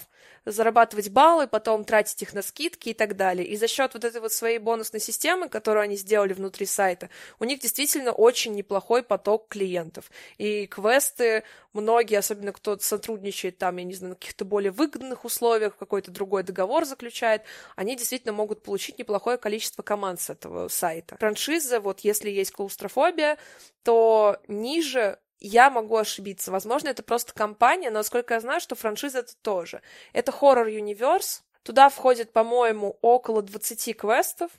зарабатывать 0.51 1.10
баллы, 1.10 1.47
потом 1.47 1.83
тратить 1.83 2.21
их 2.21 2.33
на 2.33 2.41
скидки 2.41 2.89
и 2.89 2.93
так 2.93 3.15
далее. 3.15 3.45
И 3.45 3.57
за 3.57 3.67
счет 3.67 3.93
вот 3.93 4.03
этой 4.03 4.21
вот 4.21 4.31
своей 4.31 4.57
бонусной 4.57 4.99
системы, 4.99 5.49
которую 5.49 5.83
они 5.83 5.95
сделали 5.95 6.33
внутри 6.33 6.65
сайта, 6.65 7.10
у 7.39 7.43
них 7.43 7.60
действительно 7.60 8.12
очень 8.12 8.55
неплохой 8.55 9.03
поток 9.03 9.47
клиентов. 9.49 10.10
И 10.38 10.67
квесты 10.67 11.43
многие, 11.73 12.17
особенно 12.17 12.53
кто 12.53 12.77
сотрудничает 12.79 13.57
там, 13.57 13.77
я 13.77 13.83
не 13.83 13.93
знаю, 13.93 14.12
на 14.12 14.15
каких-то 14.15 14.45
более 14.45 14.71
выгодных 14.71 15.25
условиях, 15.25 15.77
какой-то 15.77 16.12
другой 16.12 16.43
договор 16.43 16.86
заключает, 16.86 17.43
они 17.75 17.95
действительно 17.95 18.33
могут 18.33 18.63
получить 18.63 18.97
неплохое 18.97 19.38
количество 19.38 19.83
команд 19.83 20.21
с 20.21 20.29
этого 20.29 20.69
сайта. 20.69 21.17
Франшиза, 21.17 21.79
вот 21.79 22.01
если 22.01 22.29
есть 22.29 22.51
клаустрофобия, 22.51 23.38
то 23.83 24.38
ниже 24.47 25.19
я 25.39 25.69
могу 25.69 25.97
ошибиться. 25.97 26.52
Возможно, 26.52 26.89
это 26.89 27.04
просто 27.04 27.34
компания, 27.34 27.89
но 27.89 28.00
насколько 28.00 28.34
я 28.34 28.39
знаю, 28.39 28.60
что 28.60 28.76
франшиза 28.76 29.19
это 29.19 29.36
тоже. 29.41 29.82
Это 30.13 30.32
Horror 30.32 30.67
Universe. 30.67 31.41
Туда 31.63 31.89
входит, 31.89 32.32
по-моему, 32.32 32.97
около 33.02 33.41
20 33.41 33.97
квестов. 33.97 34.52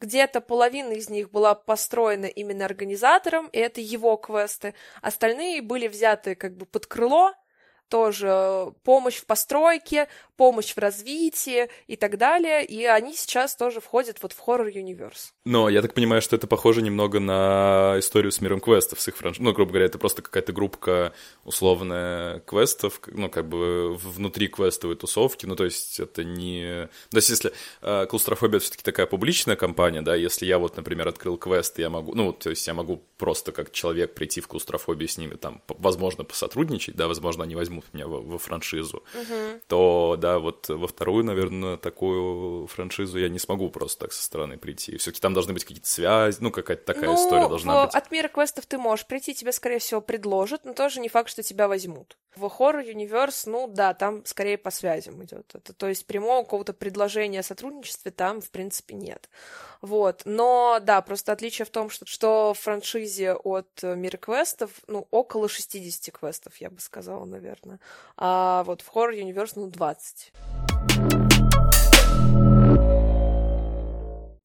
Где-то 0.00 0.40
половина 0.40 0.92
из 0.92 1.10
них 1.10 1.30
была 1.30 1.54
построена 1.54 2.26
именно 2.26 2.64
организатором, 2.64 3.48
и 3.48 3.58
это 3.58 3.80
его 3.80 4.16
квесты. 4.16 4.74
Остальные 5.02 5.60
были 5.60 5.88
взяты 5.88 6.36
как 6.36 6.56
бы 6.56 6.66
под 6.66 6.86
крыло, 6.86 7.34
тоже 7.88 8.72
помощь 8.84 9.16
в 9.16 9.26
постройке, 9.26 10.08
помощь 10.38 10.72
в 10.72 10.78
развитии 10.78 11.68
и 11.88 11.96
так 11.96 12.16
далее, 12.16 12.64
и 12.64 12.84
они 12.84 13.14
сейчас 13.14 13.56
тоже 13.56 13.80
входят 13.80 14.18
вот 14.22 14.32
в 14.32 14.40
Horror 14.46 14.72
Universe. 14.72 15.32
Но 15.44 15.68
я 15.68 15.82
так 15.82 15.94
понимаю, 15.94 16.22
что 16.22 16.36
это 16.36 16.46
похоже 16.46 16.80
немного 16.80 17.18
на 17.18 17.96
историю 17.98 18.30
с 18.30 18.40
миром 18.40 18.60
квестов, 18.60 19.00
с 19.00 19.08
их 19.08 19.16
франш... 19.16 19.40
Ну, 19.40 19.52
грубо 19.52 19.72
говоря, 19.72 19.86
это 19.86 19.98
просто 19.98 20.22
какая-то 20.22 20.52
группка 20.52 21.12
условная 21.44 22.38
квестов, 22.40 23.00
ну, 23.08 23.28
как 23.28 23.48
бы 23.48 23.96
внутри 23.96 24.46
квестовой 24.46 24.94
тусовки, 24.94 25.44
ну, 25.44 25.56
то 25.56 25.64
есть 25.64 25.98
это 25.98 26.22
не... 26.22 26.88
То 27.10 27.16
есть 27.16 27.30
если 27.30 27.52
э, 27.82 28.06
клаустрофобия 28.06 28.60
все 28.60 28.70
таки 28.70 28.84
такая 28.84 29.06
публичная 29.06 29.56
компания, 29.56 30.02
да, 30.02 30.14
если 30.14 30.46
я 30.46 30.58
вот, 30.58 30.76
например, 30.76 31.08
открыл 31.08 31.36
квест, 31.36 31.78
я 31.80 31.90
могу, 31.90 32.14
ну, 32.14 32.32
то 32.32 32.50
есть 32.50 32.64
я 32.66 32.74
могу 32.74 33.02
просто 33.16 33.50
как 33.50 33.72
человек 33.72 34.14
прийти 34.14 34.40
в 34.40 34.46
клаустрофобию 34.46 35.08
с 35.08 35.18
ними, 35.18 35.34
там, 35.34 35.62
возможно, 35.66 36.22
посотрудничать, 36.22 36.94
да, 36.94 37.08
возможно, 37.08 37.42
они 37.42 37.56
возьмут 37.56 37.86
меня 37.92 38.06
во, 38.06 38.20
во 38.20 38.38
франшизу, 38.38 39.02
угу. 39.14 39.60
то, 39.66 40.16
да, 40.16 40.27
да, 40.28 40.38
вот 40.38 40.68
во 40.68 40.86
вторую, 40.86 41.24
наверное, 41.24 41.76
такую 41.76 42.66
франшизу 42.66 43.18
я 43.18 43.28
не 43.28 43.38
смогу 43.38 43.70
просто 43.70 44.00
так 44.00 44.12
со 44.12 44.22
стороны 44.22 44.58
прийти. 44.58 44.96
Все-таки 44.98 45.20
там 45.20 45.34
должны 45.34 45.54
быть 45.54 45.64
какие-то 45.64 45.88
связи, 45.88 46.38
ну, 46.40 46.50
какая-то 46.50 46.84
такая 46.84 47.06
ну, 47.06 47.14
история 47.14 47.48
должна 47.48 47.82
в, 47.82 47.86
быть. 47.86 47.94
От 47.94 48.10
мира 48.10 48.28
квестов 48.28 48.66
ты 48.66 48.78
можешь 48.78 49.06
прийти, 49.06 49.34
тебе, 49.34 49.52
скорее 49.52 49.78
всего, 49.78 50.00
предложат, 50.00 50.64
но 50.64 50.74
тоже 50.74 51.00
не 51.00 51.08
факт, 51.08 51.30
что 51.30 51.42
тебя 51.42 51.68
возьмут. 51.68 52.16
В 52.38 52.44
Horror 52.44 52.84
Universe, 52.84 53.42
ну 53.46 53.66
да, 53.66 53.94
там 53.94 54.24
скорее 54.24 54.58
по 54.58 54.70
связям 54.70 55.24
идет. 55.24 55.52
То 55.76 55.88
есть 55.88 56.06
прямого 56.06 56.44
какого-то 56.44 56.72
предложения 56.72 57.40
о 57.40 57.42
сотрудничестве 57.42 58.12
там, 58.12 58.40
в 58.40 58.50
принципе, 58.50 58.94
нет. 58.94 59.28
Вот. 59.80 60.22
Но 60.24 60.78
да, 60.80 61.02
просто 61.02 61.32
отличие 61.32 61.66
в 61.66 61.70
том, 61.70 61.90
что, 61.90 62.06
что 62.06 62.54
в 62.54 62.58
франшизе 62.60 63.34
от 63.34 63.82
мира 63.82 64.16
квестов, 64.16 64.70
ну, 64.86 65.08
около 65.10 65.48
60 65.48 66.16
квестов, 66.16 66.56
я 66.58 66.70
бы 66.70 66.80
сказала, 66.80 67.24
наверное. 67.24 67.80
А 68.16 68.62
вот 68.64 68.82
в 68.82 68.94
Horror 68.94 69.20
Universe, 69.20 69.52
ну, 69.56 69.66
20. 69.66 70.32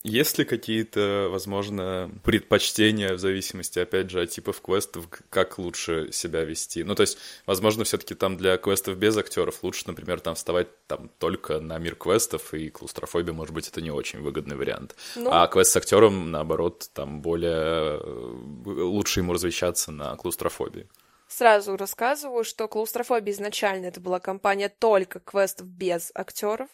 Есть 0.03 0.37
ли 0.37 0.43
какие-то, 0.43 1.29
возможно, 1.31 2.11
предпочтения 2.25 3.13
в 3.13 3.19
зависимости, 3.19 3.79
опять 3.79 4.09
же, 4.09 4.21
от 4.21 4.31
типов 4.31 4.59
квестов, 4.61 5.07
как 5.29 5.57
лучше 5.57 6.11
себя 6.11 6.43
вести? 6.43 6.83
Ну, 6.83 6.93
то 6.93 7.01
есть, 7.01 7.17
возможно, 7.45 7.85
все-таки 7.85 8.13
там 8.13 8.35
для 8.35 8.57
квестов 8.57 8.97
без 8.97 9.15
актеров 9.15 9.63
лучше, 9.63 9.85
например, 9.87 10.19
там 10.19 10.35
вставать 10.35 10.67
там 10.87 11.09
только 11.19 11.61
на 11.61 11.77
мир 11.77 11.95
квестов, 11.95 12.53
и 12.53 12.69
клаустрофобия, 12.69 13.33
может 13.33 13.53
быть, 13.53 13.69
это 13.69 13.81
не 13.81 13.91
очень 13.91 14.19
выгодный 14.19 14.57
вариант. 14.57 14.93
Ну... 15.15 15.29
А 15.31 15.47
квест 15.47 15.71
с 15.71 15.77
актером, 15.77 16.31
наоборот, 16.31 16.89
там 16.93 17.21
более 17.21 17.97
э, 18.01 18.33
лучше 18.65 19.21
ему 19.21 19.31
развещаться 19.31 19.93
на 19.93 20.17
клаустрофобии. 20.17 20.89
Сразу 21.29 21.77
рассказываю, 21.77 22.43
что 22.43 22.67
клаустрофобия 22.67 23.33
изначально 23.33 23.85
это 23.85 24.01
была 24.01 24.19
компания 24.19 24.67
только 24.67 25.21
квестов 25.21 25.67
без 25.67 26.11
актеров. 26.13 26.67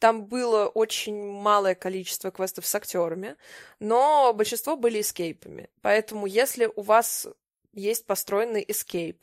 Там 0.00 0.24
было 0.24 0.66
очень 0.66 1.30
малое 1.30 1.74
количество 1.74 2.30
квестов 2.30 2.66
с 2.66 2.74
актерами, 2.74 3.36
но 3.80 4.32
большинство 4.32 4.74
были 4.74 5.02
эскейпами. 5.02 5.68
Поэтому 5.82 6.26
если 6.26 6.70
у 6.74 6.80
вас 6.80 7.28
есть 7.74 8.06
построенный 8.06 8.64
эскейп, 8.66 9.22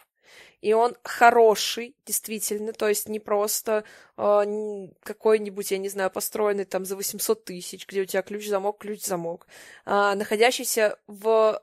и 0.62 0.74
он 0.74 0.96
хороший, 1.04 1.96
действительно, 2.06 2.74
то 2.74 2.88
есть 2.88 3.10
не 3.10 3.20
просто 3.20 3.84
э, 4.18 4.88
какой-нибудь, 5.02 5.72
я 5.72 5.78
не 5.80 5.90
знаю, 5.90 6.12
построенный 6.12 6.66
там 6.66 6.86
за 6.86 6.96
800 6.96 7.44
тысяч, 7.44 7.88
где 7.88 8.02
у 8.02 8.06
тебя 8.06 8.22
ключ-замок, 8.22 8.78
ключ-замок, 8.78 9.48
э, 9.86 10.14
находящийся 10.16 11.00
в 11.08 11.62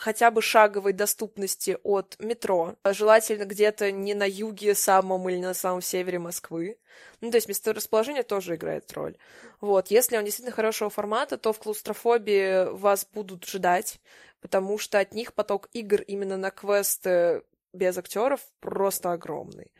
хотя 0.00 0.30
бы 0.30 0.40
шаговой 0.40 0.94
доступности 0.94 1.76
от 1.82 2.16
метро, 2.20 2.74
желательно 2.84 3.44
где-то 3.44 3.92
не 3.92 4.14
на 4.14 4.26
юге 4.26 4.74
самом 4.74 5.28
или 5.28 5.38
на 5.38 5.52
самом 5.52 5.82
севере 5.82 6.18
Москвы. 6.18 6.78
Ну, 7.20 7.30
то 7.30 7.36
есть 7.36 7.48
месторасположение 7.48 8.22
тоже 8.22 8.54
играет 8.54 8.90
роль. 8.94 9.18
Вот, 9.60 9.88
если 9.88 10.16
он 10.16 10.24
действительно 10.24 10.56
хорошего 10.56 10.88
формата, 10.88 11.36
то 11.36 11.52
в 11.52 11.58
клаустрофобии 11.58 12.72
вас 12.72 13.06
будут 13.12 13.44
ждать, 13.44 14.00
потому 14.40 14.78
что 14.78 14.98
от 14.98 15.12
них 15.12 15.34
поток 15.34 15.68
игр 15.74 16.00
именно 16.00 16.38
на 16.38 16.50
квесты 16.50 17.42
без 17.74 17.98
актеров 17.98 18.40
просто 18.60 19.12
огромный. 19.12 19.70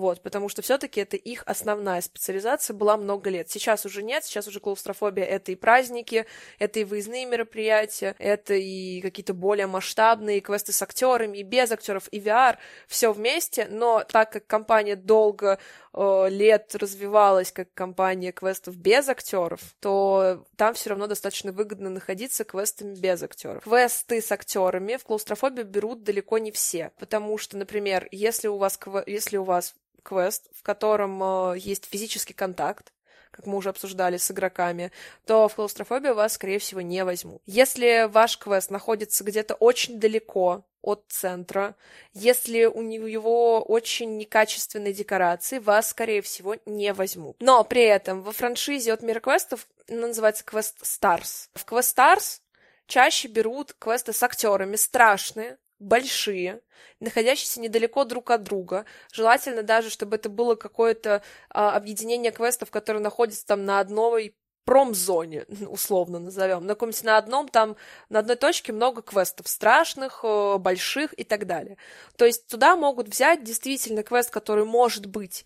Вот, 0.00 0.22
потому 0.22 0.48
что 0.48 0.62
все-таки 0.62 1.02
это 1.02 1.18
их 1.18 1.42
основная 1.44 2.00
специализация 2.00 2.72
была 2.72 2.96
много 2.96 3.28
лет. 3.28 3.50
Сейчас 3.50 3.84
уже 3.84 4.02
нет, 4.02 4.24
сейчас 4.24 4.48
уже 4.48 4.58
клаустрофобия— 4.58 5.24
это 5.26 5.52
и 5.52 5.56
праздники, 5.56 6.24
это 6.58 6.80
и 6.80 6.84
выездные 6.84 7.26
мероприятия, 7.26 8.16
это 8.18 8.54
и 8.54 9.02
какие-то 9.02 9.34
более 9.34 9.66
масштабные 9.66 10.40
квесты 10.40 10.72
с 10.72 10.80
актерами, 10.80 11.36
и 11.36 11.42
без 11.42 11.70
актеров, 11.70 12.08
и 12.12 12.18
VR, 12.18 12.56
все 12.88 13.12
вместе, 13.12 13.68
но 13.70 14.02
так 14.02 14.32
как 14.32 14.46
компания 14.46 14.96
долго 14.96 15.58
э, 15.92 16.26
лет 16.30 16.74
развивалась 16.74 17.52
как 17.52 17.70
компания 17.74 18.32
квестов 18.32 18.78
без 18.78 19.06
актеров, 19.06 19.60
то 19.80 20.46
там 20.56 20.72
все 20.72 20.88
равно 20.88 21.08
достаточно 21.08 21.52
выгодно 21.52 21.90
находиться 21.90 22.44
квестами 22.44 22.94
без 22.94 23.22
актеров. 23.22 23.64
Квесты 23.64 24.22
с 24.22 24.32
актерами 24.32 24.96
в 24.96 25.04
клаустрофобию 25.04 25.66
берут 25.66 26.04
далеко 26.04 26.38
не 26.38 26.52
все, 26.52 26.90
потому 26.98 27.36
что, 27.36 27.58
например, 27.58 28.08
если 28.10 28.48
у 28.48 28.56
вас, 28.56 28.80
если 29.04 29.36
у 29.36 29.44
вас 29.44 29.74
квест, 30.02 30.48
в 30.54 30.62
котором 30.62 31.22
э, 31.22 31.58
есть 31.58 31.86
физический 31.86 32.34
контакт, 32.34 32.92
как 33.30 33.46
мы 33.46 33.56
уже 33.56 33.68
обсуждали 33.68 34.16
с 34.16 34.30
игроками, 34.30 34.90
то 35.24 35.48
в 35.48 35.54
клаустрофобию 35.54 36.14
вас, 36.14 36.34
скорее 36.34 36.58
всего, 36.58 36.80
не 36.80 37.04
возьму. 37.04 37.40
Если 37.46 38.08
ваш 38.10 38.38
квест 38.38 38.70
находится 38.70 39.24
где-то 39.24 39.54
очень 39.54 40.00
далеко 40.00 40.64
от 40.82 41.04
центра, 41.08 41.76
если 42.12 42.64
у 42.64 42.82
него 42.82 43.62
очень 43.62 44.16
некачественные 44.16 44.94
декорации, 44.94 45.58
вас, 45.58 45.90
скорее 45.90 46.22
всего, 46.22 46.56
не 46.66 46.92
возьмут. 46.92 47.36
Но 47.40 47.62
при 47.64 47.82
этом 47.82 48.22
во 48.22 48.32
франшизе 48.32 48.92
от 48.92 49.02
Мира 49.02 49.20
Квестов 49.20 49.66
называется 49.88 50.44
Квест 50.44 50.82
Stars. 50.82 51.48
В 51.54 51.64
Квест 51.64 51.96
Stars 51.96 52.40
чаще 52.86 53.28
берут 53.28 53.74
квесты 53.78 54.12
с 54.12 54.22
актерами 54.22 54.76
страшные, 54.76 55.58
большие, 55.80 56.60
находящиеся 57.00 57.60
недалеко 57.60 58.04
друг 58.04 58.30
от 58.30 58.42
друга. 58.42 58.84
Желательно 59.12 59.62
даже, 59.62 59.90
чтобы 59.90 60.16
это 60.16 60.28
было 60.28 60.54
какое-то 60.54 61.22
а, 61.48 61.74
объединение 61.74 62.30
квестов, 62.30 62.70
которые 62.70 63.02
находятся 63.02 63.46
там 63.46 63.64
на 63.64 63.80
одной 63.80 64.36
промзоне, 64.64 65.46
условно 65.68 66.18
назовем, 66.18 66.64
на 66.64 66.74
каком-нибудь 66.74 67.02
на 67.02 67.16
одном 67.16 67.48
там, 67.48 67.76
на 68.08 68.20
одной 68.20 68.36
точке 68.36 68.72
много 68.72 69.02
квестов 69.02 69.48
страшных, 69.48 70.20
э, 70.22 70.58
больших 70.58 71.18
и 71.18 71.24
так 71.24 71.46
далее. 71.46 71.76
То 72.16 72.24
есть 72.24 72.46
туда 72.46 72.76
могут 72.76 73.08
взять 73.08 73.42
действительно 73.42 74.02
квест, 74.02 74.30
который 74.30 74.64
может 74.64 75.06
быть 75.06 75.44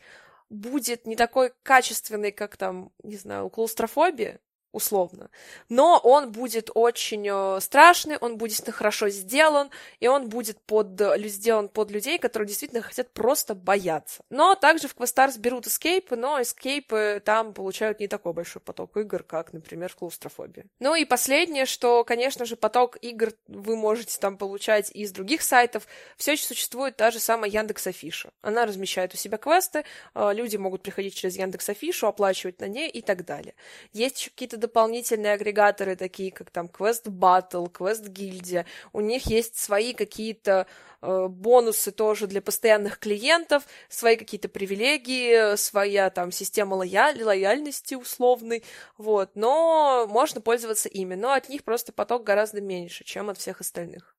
будет 0.51 1.07
не 1.07 1.17
такой 1.17 1.53
качественный, 1.63 2.33
как 2.33 2.57
там, 2.57 2.93
не 3.03 3.17
знаю, 3.17 3.49
клаустрофобия, 3.49 4.41
условно. 4.75 5.31
Но 5.69 5.99
он 6.03 6.33
будет 6.33 6.71
очень 6.75 7.27
э, 7.29 7.61
страшный, 7.61 8.17
он 8.19 8.37
будет 8.37 8.69
хорошо 8.71 9.09
сделан, 9.09 9.71
и 10.01 10.09
он 10.09 10.29
будет 10.29 10.61
под, 10.61 11.01
сделан 11.27 11.69
под 11.69 11.91
людей, 11.91 12.19
которые 12.19 12.49
действительно 12.49 12.83
хотят 12.83 13.13
просто 13.13 13.55
бояться. 13.55 14.23
Но 14.31 14.55
также 14.55 14.89
в 14.89 14.97
Questars 14.97 15.39
берут 15.39 15.67
эскейпы, 15.67 16.17
но 16.17 16.43
эскейпы 16.43 17.23
там 17.25 17.55
получают 17.55 18.01
не 18.01 18.09
такой 18.09 18.33
большой 18.33 18.61
поток 18.61 18.97
игр, 18.97 19.23
как, 19.23 19.53
например, 19.53 19.91
в 19.91 19.97
клаустрофобии. 19.97 20.67
Ну 20.81 20.95
и 20.95 21.05
последнее, 21.05 21.67
что, 21.67 22.05
конечно 22.05 22.45
же, 22.45 22.57
поток 22.57 22.97
игр 23.01 23.33
вы 23.47 23.77
можете 23.77 24.19
там 24.19 24.37
получать 24.37 24.91
из 24.91 25.13
других 25.13 25.43
сайтов. 25.43 25.87
Все 26.17 26.33
еще 26.33 26.45
существует 26.45 26.97
та 26.97 27.11
же 27.11 27.21
самая 27.21 27.51
Яндекс 27.51 27.87
Афиша. 27.87 28.31
Она 28.43 28.67
размещает 28.67 29.15
у 29.15 29.17
себя 29.17 29.39
квесты, 29.39 29.85
э, 30.15 30.31
люди 30.35 30.57
могут 30.57 30.83
приходить 30.83 31.15
через 31.15 31.37
Яндекс 31.37 31.69
Афишу, 31.69 32.07
оплачивать 32.07 32.61
на 32.61 32.67
ней 32.67 32.91
и 32.91 33.01
так 33.03 33.25
далее. 33.25 33.55
Есть 33.93 34.19
еще 34.19 34.31
какие-то 34.31 34.57
дополнительные 34.65 35.35
агрегаторы, 35.35 35.95
такие 35.95 36.33
как 36.33 36.51
там 36.51 36.67
Quest 36.67 37.05
Battle, 37.05 37.71
Quest 37.71 38.09
Гильдия. 38.09 38.65
У 38.93 39.01
них 39.01 39.27
есть 39.27 39.59
свои 39.59 39.93
какие-то 39.93 40.67
э, 41.03 41.27
бонусы 41.29 41.93
тоже 41.93 42.27
для 42.27 42.41
постоянных 42.41 42.99
клиентов, 42.99 43.65
свои 43.91 44.17
какие-то 44.17 44.49
привилегии, 44.49 45.57
своя 45.57 46.09
там 46.09 46.33
система 46.33 46.77
лояль, 46.77 47.23
лояльности 47.23 47.95
условной, 47.95 48.65
вот. 48.97 49.33
Но 49.35 50.07
можно 50.09 50.41
пользоваться 50.41 50.89
ими, 50.89 51.15
но 51.15 51.33
от 51.33 51.51
них 51.51 51.63
просто 51.63 51.93
поток 51.93 52.25
гораздо 52.25 52.63
меньше, 52.63 53.05
чем 53.05 53.29
от 53.29 53.37
всех 53.37 53.61
остальных. 53.61 54.17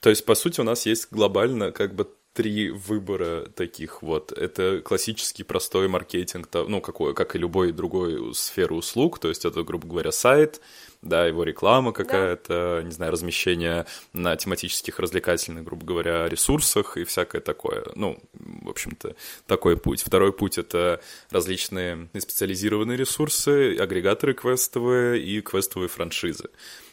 То 0.00 0.10
есть, 0.10 0.24
по 0.24 0.34
сути, 0.34 0.60
у 0.60 0.64
нас 0.64 0.86
есть 0.86 1.08
глобально 1.12 1.70
как 1.70 1.94
бы 1.94 2.10
три 2.32 2.70
выбора 2.70 3.46
таких 3.54 4.02
вот. 4.02 4.32
Это 4.32 4.80
классический 4.80 5.42
простой 5.42 5.88
маркетинг, 5.88 6.48
ну, 6.52 6.80
какой, 6.80 7.14
как 7.14 7.36
и 7.36 7.38
любой 7.38 7.72
другой 7.72 8.34
сферы 8.34 8.74
услуг, 8.74 9.18
то 9.18 9.28
есть 9.28 9.44
это, 9.44 9.62
грубо 9.62 9.86
говоря, 9.86 10.12
сайт, 10.12 10.60
да, 11.02 11.26
его 11.26 11.42
реклама 11.44 11.92
какая-то, 11.92 12.80
да. 12.80 12.82
не 12.86 12.92
знаю, 12.92 13.12
размещение 13.12 13.86
на 14.12 14.36
тематических 14.36 14.98
развлекательных, 14.98 15.64
грубо 15.64 15.84
говоря, 15.84 16.28
ресурсах 16.28 16.96
и 16.96 17.04
всякое 17.04 17.40
такое. 17.40 17.84
Ну, 17.96 18.18
в 18.32 18.70
общем-то, 18.70 19.14
такой 19.46 19.76
путь. 19.76 20.02
Второй 20.02 20.32
путь— 20.32 20.58
это 20.58 21.00
различные 21.30 22.08
специализированные 22.16 22.96
ресурсы, 22.96 23.76
агрегаторы 23.76 24.34
квестовые 24.34 25.22
и 25.22 25.40
квестовые 25.40 25.88
франшизы. 25.88 26.48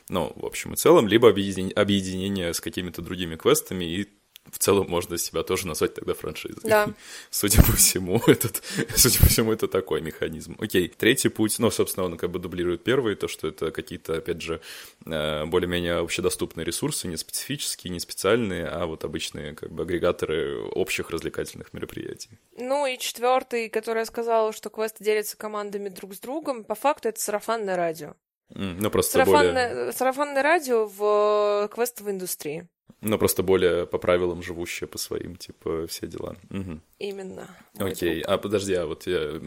Ну, 0.10 0.34
в 0.36 0.44
общем 0.44 0.74
и 0.74 0.76
целом, 0.76 1.08
либо 1.08 1.30
объединение 1.30 2.54
с 2.54 2.60
какими-то 2.60 3.04
другими 3.04 3.36
квестами 3.36 3.86
и 3.86 4.10
в 4.52 4.58
целом 4.58 4.90
можно 4.90 5.18
себя 5.18 5.44
тоже 5.44 5.68
назвать 5.68 5.94
тогда 5.94 6.14
франшизой. 6.14 6.62
Да. 6.64 6.88
Судя 7.30 7.62
по 7.64 7.74
всему, 7.74 8.22
этот, 8.28 8.62
судя 8.96 9.20
по 9.20 9.26
всему, 9.28 9.52
это 9.52 9.68
такой 9.68 10.02
механизм. 10.02 10.56
Окей, 10.60 10.88
третий 10.88 11.30
путь, 11.30 11.58
ну, 11.60 11.72
собственно, 11.72 12.06
он 12.06 12.18
как 12.18 12.32
бы 12.32 12.40
дублирует 12.40 12.84
первый, 12.84 13.16
то, 13.16 13.28
что 13.28 13.48
это 13.48 13.72
какие-то, 13.72 14.18
опять 14.18 14.42
же, 14.42 14.62
э, 15.06 15.46
более-менее 15.46 15.98
общедоступные 15.98 16.66
ресурсы, 16.66 17.08
не 17.08 17.18
специфические, 17.18 17.92
не 17.92 18.00
специальные, 18.00 18.68
а 18.68 18.86
вот 18.86 19.04
обычные 19.04 19.54
как 19.54 19.72
бы 19.72 19.84
агрегаторы 19.84 20.60
общих 20.60 21.10
развлекательных 21.10 21.74
мероприятий. 21.74 22.40
Ну 22.58 22.86
и 22.86 22.98
четвертый, 22.98 23.70
который 23.70 24.00
я 24.00 24.06
сказала, 24.06 24.54
что 24.54 24.70
квесты 24.70 25.04
делятся 25.04 25.38
командами 25.38 25.90
друг 25.90 26.16
с 26.16 26.20
другом, 26.20 26.64
по 26.64 26.76
факту 26.76 27.10
это 27.10 27.20
сарафанное 27.20 27.76
радио. 27.76 28.16
Mm, 28.54 28.78
ну, 28.80 28.90
просто 28.90 29.14
сарафанное, 29.14 29.70
более... 29.70 29.92
сарафанное 29.94 30.44
радио 30.44 30.86
в 30.86 31.66
э, 31.66 31.68
квестовой 31.74 32.14
индустрии. 32.14 32.68
Но 33.02 33.18
просто 33.18 33.44
более 33.44 33.86
по 33.86 33.98
правилам 33.98 34.42
живущие, 34.42 34.88
по 34.88 34.98
своим, 34.98 35.36
типа, 35.36 35.88
все 35.88 36.08
дела. 36.08 36.36
Угу. 36.50 36.80
Именно. 37.00 37.48
Окей, 37.78 38.22
а 38.22 38.38
подожди, 38.38 38.74
а 38.74 38.86
вот 38.86 39.08
я 39.08 39.40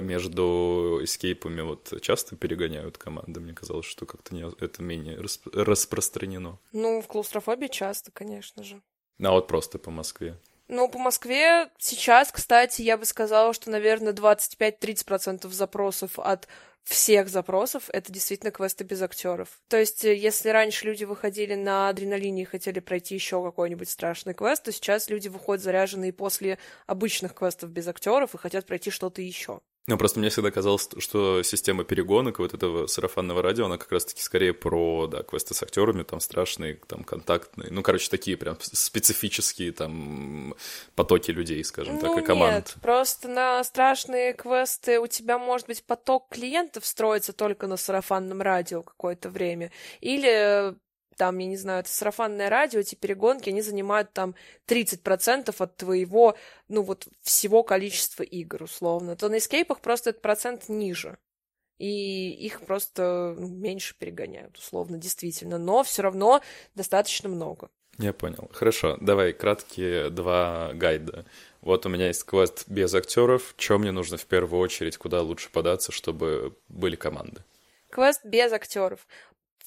между 0.00 1.00
эскейпами 1.02 1.60
вот 1.60 1.92
часто 2.00 2.36
перегоняют 2.36 2.98
команды? 2.98 3.40
Мне 3.40 3.52
казалось, 3.52 3.86
что 3.86 4.06
как-то 4.06 4.34
не, 4.34 4.44
это 4.60 4.82
менее 4.82 5.18
расп- 5.18 5.50
распространено. 5.52 6.58
Ну, 6.72 7.02
в 7.02 7.06
клаустрофобии 7.06 7.68
часто, 7.68 8.10
конечно 8.12 8.62
же. 8.62 8.80
А 9.22 9.30
вот 9.30 9.46
просто 9.48 9.78
по 9.78 9.90
Москве? 9.90 10.38
Ну, 10.68 10.88
по 10.88 10.98
Москве 10.98 11.70
сейчас, 11.78 12.32
кстати, 12.32 12.82
я 12.82 12.98
бы 12.98 13.04
сказала, 13.04 13.52
что, 13.52 13.70
наверное, 13.70 14.12
25-30% 14.12 15.48
запросов 15.48 16.18
от 16.18 16.48
всех 16.82 17.28
запросов 17.28 17.90
это 17.92 18.12
действительно 18.12 18.52
квесты 18.52 18.84
без 18.84 19.02
актеров. 19.02 19.60
То 19.68 19.76
есть, 19.76 20.04
э, 20.04 20.14
если 20.14 20.50
раньше 20.50 20.86
люди 20.86 21.04
выходили 21.04 21.54
на 21.54 21.88
адреналине 21.88 22.42
и 22.42 22.44
хотели 22.44 22.78
пройти 22.78 23.14
еще 23.14 23.42
какой-нибудь 23.42 23.88
страшный 23.90 24.34
квест, 24.34 24.62
то 24.62 24.72
сейчас 24.72 25.10
люди 25.10 25.26
выходят 25.26 25.64
заряженные 25.64 26.12
после 26.12 26.58
обычных 26.86 27.34
квестов 27.34 27.70
без 27.70 27.88
актеров 27.88 28.34
и 28.34 28.38
хотят 28.38 28.66
пройти 28.66 28.90
что-то 28.90 29.20
еще. 29.20 29.60
Ну, 29.88 29.96
просто 29.96 30.18
мне 30.18 30.30
всегда 30.30 30.50
казалось, 30.50 30.88
что 30.98 31.42
система 31.44 31.84
перегонок 31.84 32.40
вот 32.40 32.54
этого 32.54 32.88
сарафанного 32.88 33.40
радио, 33.40 33.66
она 33.66 33.78
как 33.78 33.92
раз-таки 33.92 34.20
скорее 34.20 34.52
про, 34.52 35.06
да, 35.06 35.22
квесты 35.22 35.54
с 35.54 35.62
актерами, 35.62 36.02
там, 36.02 36.18
страшные, 36.18 36.74
там, 36.88 37.04
контактные, 37.04 37.70
ну, 37.70 37.82
короче, 37.82 38.10
такие 38.10 38.36
прям 38.36 38.56
специфические, 38.60 39.70
там, 39.70 40.54
потоки 40.96 41.30
людей, 41.30 41.62
скажем 41.62 41.94
ну, 41.94 42.00
так, 42.00 42.18
и 42.18 42.22
команд. 42.22 42.54
нет, 42.54 42.74
просто 42.82 43.28
на 43.28 43.62
страшные 43.62 44.32
квесты 44.32 44.98
у 44.98 45.06
тебя, 45.06 45.38
может 45.38 45.68
быть, 45.68 45.84
поток 45.84 46.30
клиентов 46.30 46.84
строится 46.84 47.32
только 47.32 47.68
на 47.68 47.76
сарафанном 47.76 48.42
радио 48.42 48.82
какое-то 48.82 49.30
время, 49.30 49.70
или 50.00 50.74
там, 51.16 51.38
я 51.38 51.46
не 51.46 51.56
знаю, 51.56 51.80
это 51.80 51.88
сарафанное 51.88 52.48
радио, 52.48 52.80
эти 52.80 52.94
перегонки, 52.94 53.48
они 53.48 53.62
занимают 53.62 54.12
там 54.12 54.34
30% 54.68 55.54
от 55.58 55.76
твоего, 55.76 56.36
ну 56.68 56.82
вот, 56.82 57.08
всего 57.22 57.62
количества 57.62 58.22
игр, 58.22 58.62
условно, 58.62 59.16
то 59.16 59.28
на 59.28 59.38
эскейпах 59.38 59.80
просто 59.80 60.10
этот 60.10 60.22
процент 60.22 60.68
ниже. 60.68 61.18
И 61.78 62.30
их 62.30 62.62
просто 62.62 63.34
ну, 63.38 63.48
меньше 63.48 63.94
перегоняют, 63.98 64.56
условно, 64.56 64.96
действительно. 64.96 65.58
Но 65.58 65.82
все 65.82 66.02
равно 66.02 66.40
достаточно 66.74 67.28
много. 67.28 67.68
Я 67.98 68.12
понял. 68.12 68.50
Хорошо, 68.52 68.96
давай 69.00 69.32
краткие 69.32 70.10
два 70.10 70.72
гайда. 70.74 71.24
Вот 71.60 71.86
у 71.86 71.88
меня 71.88 72.08
есть 72.08 72.24
квест 72.24 72.64
без 72.68 72.94
актеров. 72.94 73.54
Что 73.56 73.78
мне 73.78 73.90
нужно 73.90 74.16
в 74.16 74.26
первую 74.26 74.60
очередь, 74.60 74.96
куда 74.96 75.22
лучше 75.22 75.50
податься, 75.50 75.92
чтобы 75.92 76.56
были 76.68 76.96
команды? 76.96 77.42
Квест 77.90 78.24
без 78.24 78.52
актеров 78.52 79.06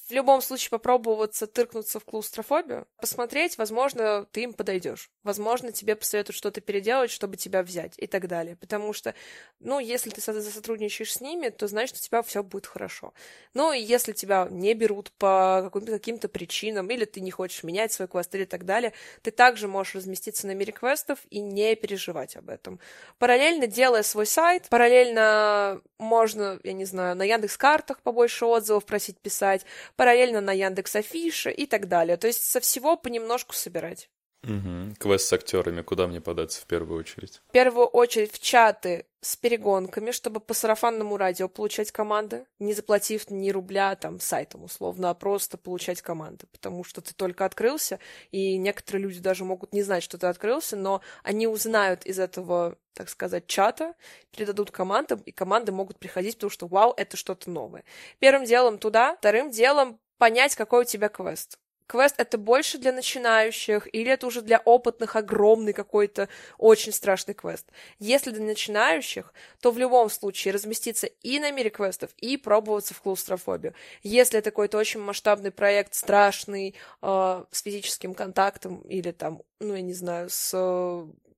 в 0.10 0.12
любом 0.12 0.42
случае 0.42 0.72
попробоваться 0.72 1.46
тыркнуться 1.46 2.00
в 2.00 2.06
клаустрофобию, 2.06 2.88
посмотреть, 3.00 3.58
возможно, 3.58 4.26
ты 4.32 4.44
им 4.44 4.54
подойдешь. 4.54 5.12
Возможно, 5.24 5.72
тебе 5.72 5.96
посоветуют 5.96 6.36
что-то 6.36 6.62
переделать, 6.62 7.12
чтобы 7.12 7.38
тебя 7.38 7.62
взять 7.62 7.94
и 7.98 8.08
так 8.08 8.28
далее. 8.28 8.56
Потому 8.56 8.92
что, 8.94 9.14
ну, 9.60 9.80
если 9.80 10.10
ты 10.10 10.22
сотрудничаешь 10.22 11.14
с 11.14 11.22
ними, 11.22 11.50
то 11.50 11.68
значит, 11.68 11.98
у 11.98 12.00
тебя 12.00 12.24
все 12.24 12.42
будет 12.42 12.66
хорошо. 12.66 13.14
Ну, 13.54 13.72
и 13.72 13.80
если 13.80 14.14
тебя 14.14 14.48
не 14.50 14.74
берут 14.74 15.12
по 15.12 15.70
каким-то 15.72 16.28
причинам, 16.28 16.90
или 16.90 17.06
ты 17.06 17.22
не 17.22 17.30
хочешь 17.30 17.64
менять 17.64 17.94
свой 17.94 18.08
квест, 18.08 18.34
или 18.34 18.46
так 18.46 18.66
далее, 18.66 18.94
ты 19.22 19.30
также 19.30 19.68
можешь 19.68 19.96
разместиться 19.96 20.48
на 20.48 20.56
мире 20.56 20.72
квестов 20.72 21.20
и 21.30 21.40
не 21.40 21.76
переживать 21.76 22.36
об 22.36 22.50
этом. 22.50 22.80
Параллельно 23.20 23.68
делая 23.68 24.04
свой 24.04 24.26
сайт, 24.26 24.70
параллельно 24.70 25.82
можно, 26.00 26.60
я 26.64 26.74
не 26.74 26.86
знаю, 26.86 27.16
на 27.16 27.24
Яндекс 27.24 27.58
картах 27.58 28.02
побольше 28.02 28.46
отзывов 28.46 28.86
просить 28.86 29.20
писать, 29.20 29.66
параллельно 30.00 30.40
на 30.40 30.54
Яндекс 30.54 30.96
Афише 30.96 31.52
и 31.52 31.66
так 31.66 31.90
далее. 31.90 32.16
То 32.16 32.28
есть 32.28 32.44
со 32.44 32.62
всего 32.62 32.96
понемножку 32.96 33.54
собирать. 33.54 34.10
Угу. 34.44 34.96
Квест 35.00 35.28
с 35.28 35.34
актерами, 35.34 35.82
куда 35.82 36.08
мне 36.08 36.22
податься 36.22 36.62
в 36.62 36.66
первую 36.66 37.00
очередь? 37.00 37.42
В 37.50 37.52
первую 37.52 37.88
очередь 37.88 38.32
в 38.32 38.40
чаты 38.40 39.06
с 39.20 39.36
перегонками, 39.36 40.12
чтобы 40.12 40.40
по 40.40 40.54
сарафанному 40.54 41.18
радио 41.18 41.50
получать 41.50 41.92
команды, 41.92 42.46
не 42.58 42.74
заплатив 42.74 43.30
ни 43.30 43.50
рубля 43.50 43.94
там 43.98 44.22
сайтом 44.22 44.64
условно, 44.64 45.10
а 45.10 45.14
просто 45.14 45.58
получать 45.58 46.02
команды, 46.02 46.48
потому 46.54 46.86
что 46.86 47.02
ты 47.02 47.14
только 47.14 47.44
открылся, 47.44 48.00
и 48.32 48.58
некоторые 48.58 49.04
люди 49.04 49.20
даже 49.20 49.44
могут 49.44 49.74
не 49.74 49.84
знать, 49.84 50.04
что 50.04 50.18
ты 50.18 50.28
открылся, 50.28 50.78
но 50.78 51.02
они 51.22 51.48
узнают 51.48 52.06
из 52.06 52.18
этого, 52.18 52.78
так 52.94 53.10
сказать, 53.10 53.46
чата, 53.46 53.94
передадут 54.32 54.72
командам, 54.72 55.20
и 55.20 55.32
команды 55.34 55.74
могут 55.74 56.00
приходить, 56.00 56.36
потому 56.36 56.52
что 56.52 56.68
вау, 56.68 56.94
это 56.96 57.18
что-то 57.18 57.50
новое. 57.50 57.84
Первым 58.20 58.46
делом 58.46 58.78
туда, 58.78 59.18
вторым 59.18 59.52
делом 59.52 60.00
понять, 60.18 60.56
какой 60.56 60.84
у 60.84 60.86
тебя 60.86 61.10
квест 61.10 61.60
квест 61.90 62.16
это 62.20 62.38
больше 62.38 62.78
для 62.78 62.92
начинающих, 62.92 63.88
или 63.92 64.12
это 64.12 64.28
уже 64.28 64.42
для 64.42 64.60
опытных 64.60 65.16
огромный 65.16 65.74
какой-то 65.74 66.30
очень 66.60 66.94
страшный 66.94 67.34
квест. 67.34 67.66
Если 67.98 68.30
для 68.30 68.46
начинающих, 68.46 69.34
то 69.60 69.72
в 69.72 69.80
любом 69.80 70.10
случае 70.10 70.54
разместиться 70.54 71.08
и 71.08 71.40
на 71.40 71.52
мире 71.52 71.72
квестов, 71.72 72.12
и 72.18 72.38
пробоваться 72.38 72.94
в 72.94 73.02
клаустрофобию. 73.02 73.74
Если 74.04 74.38
это 74.38 74.52
какой-то 74.52 74.78
очень 74.78 75.00
масштабный 75.00 75.52
проект, 75.52 75.96
страшный, 75.96 76.76
э, 77.02 77.44
с 77.52 77.62
физическим 77.62 78.14
контактом, 78.14 78.82
или 78.82 79.12
там, 79.12 79.42
ну, 79.60 79.74
я 79.74 79.82
не 79.82 79.94
знаю, 79.94 80.30
с 80.30 80.52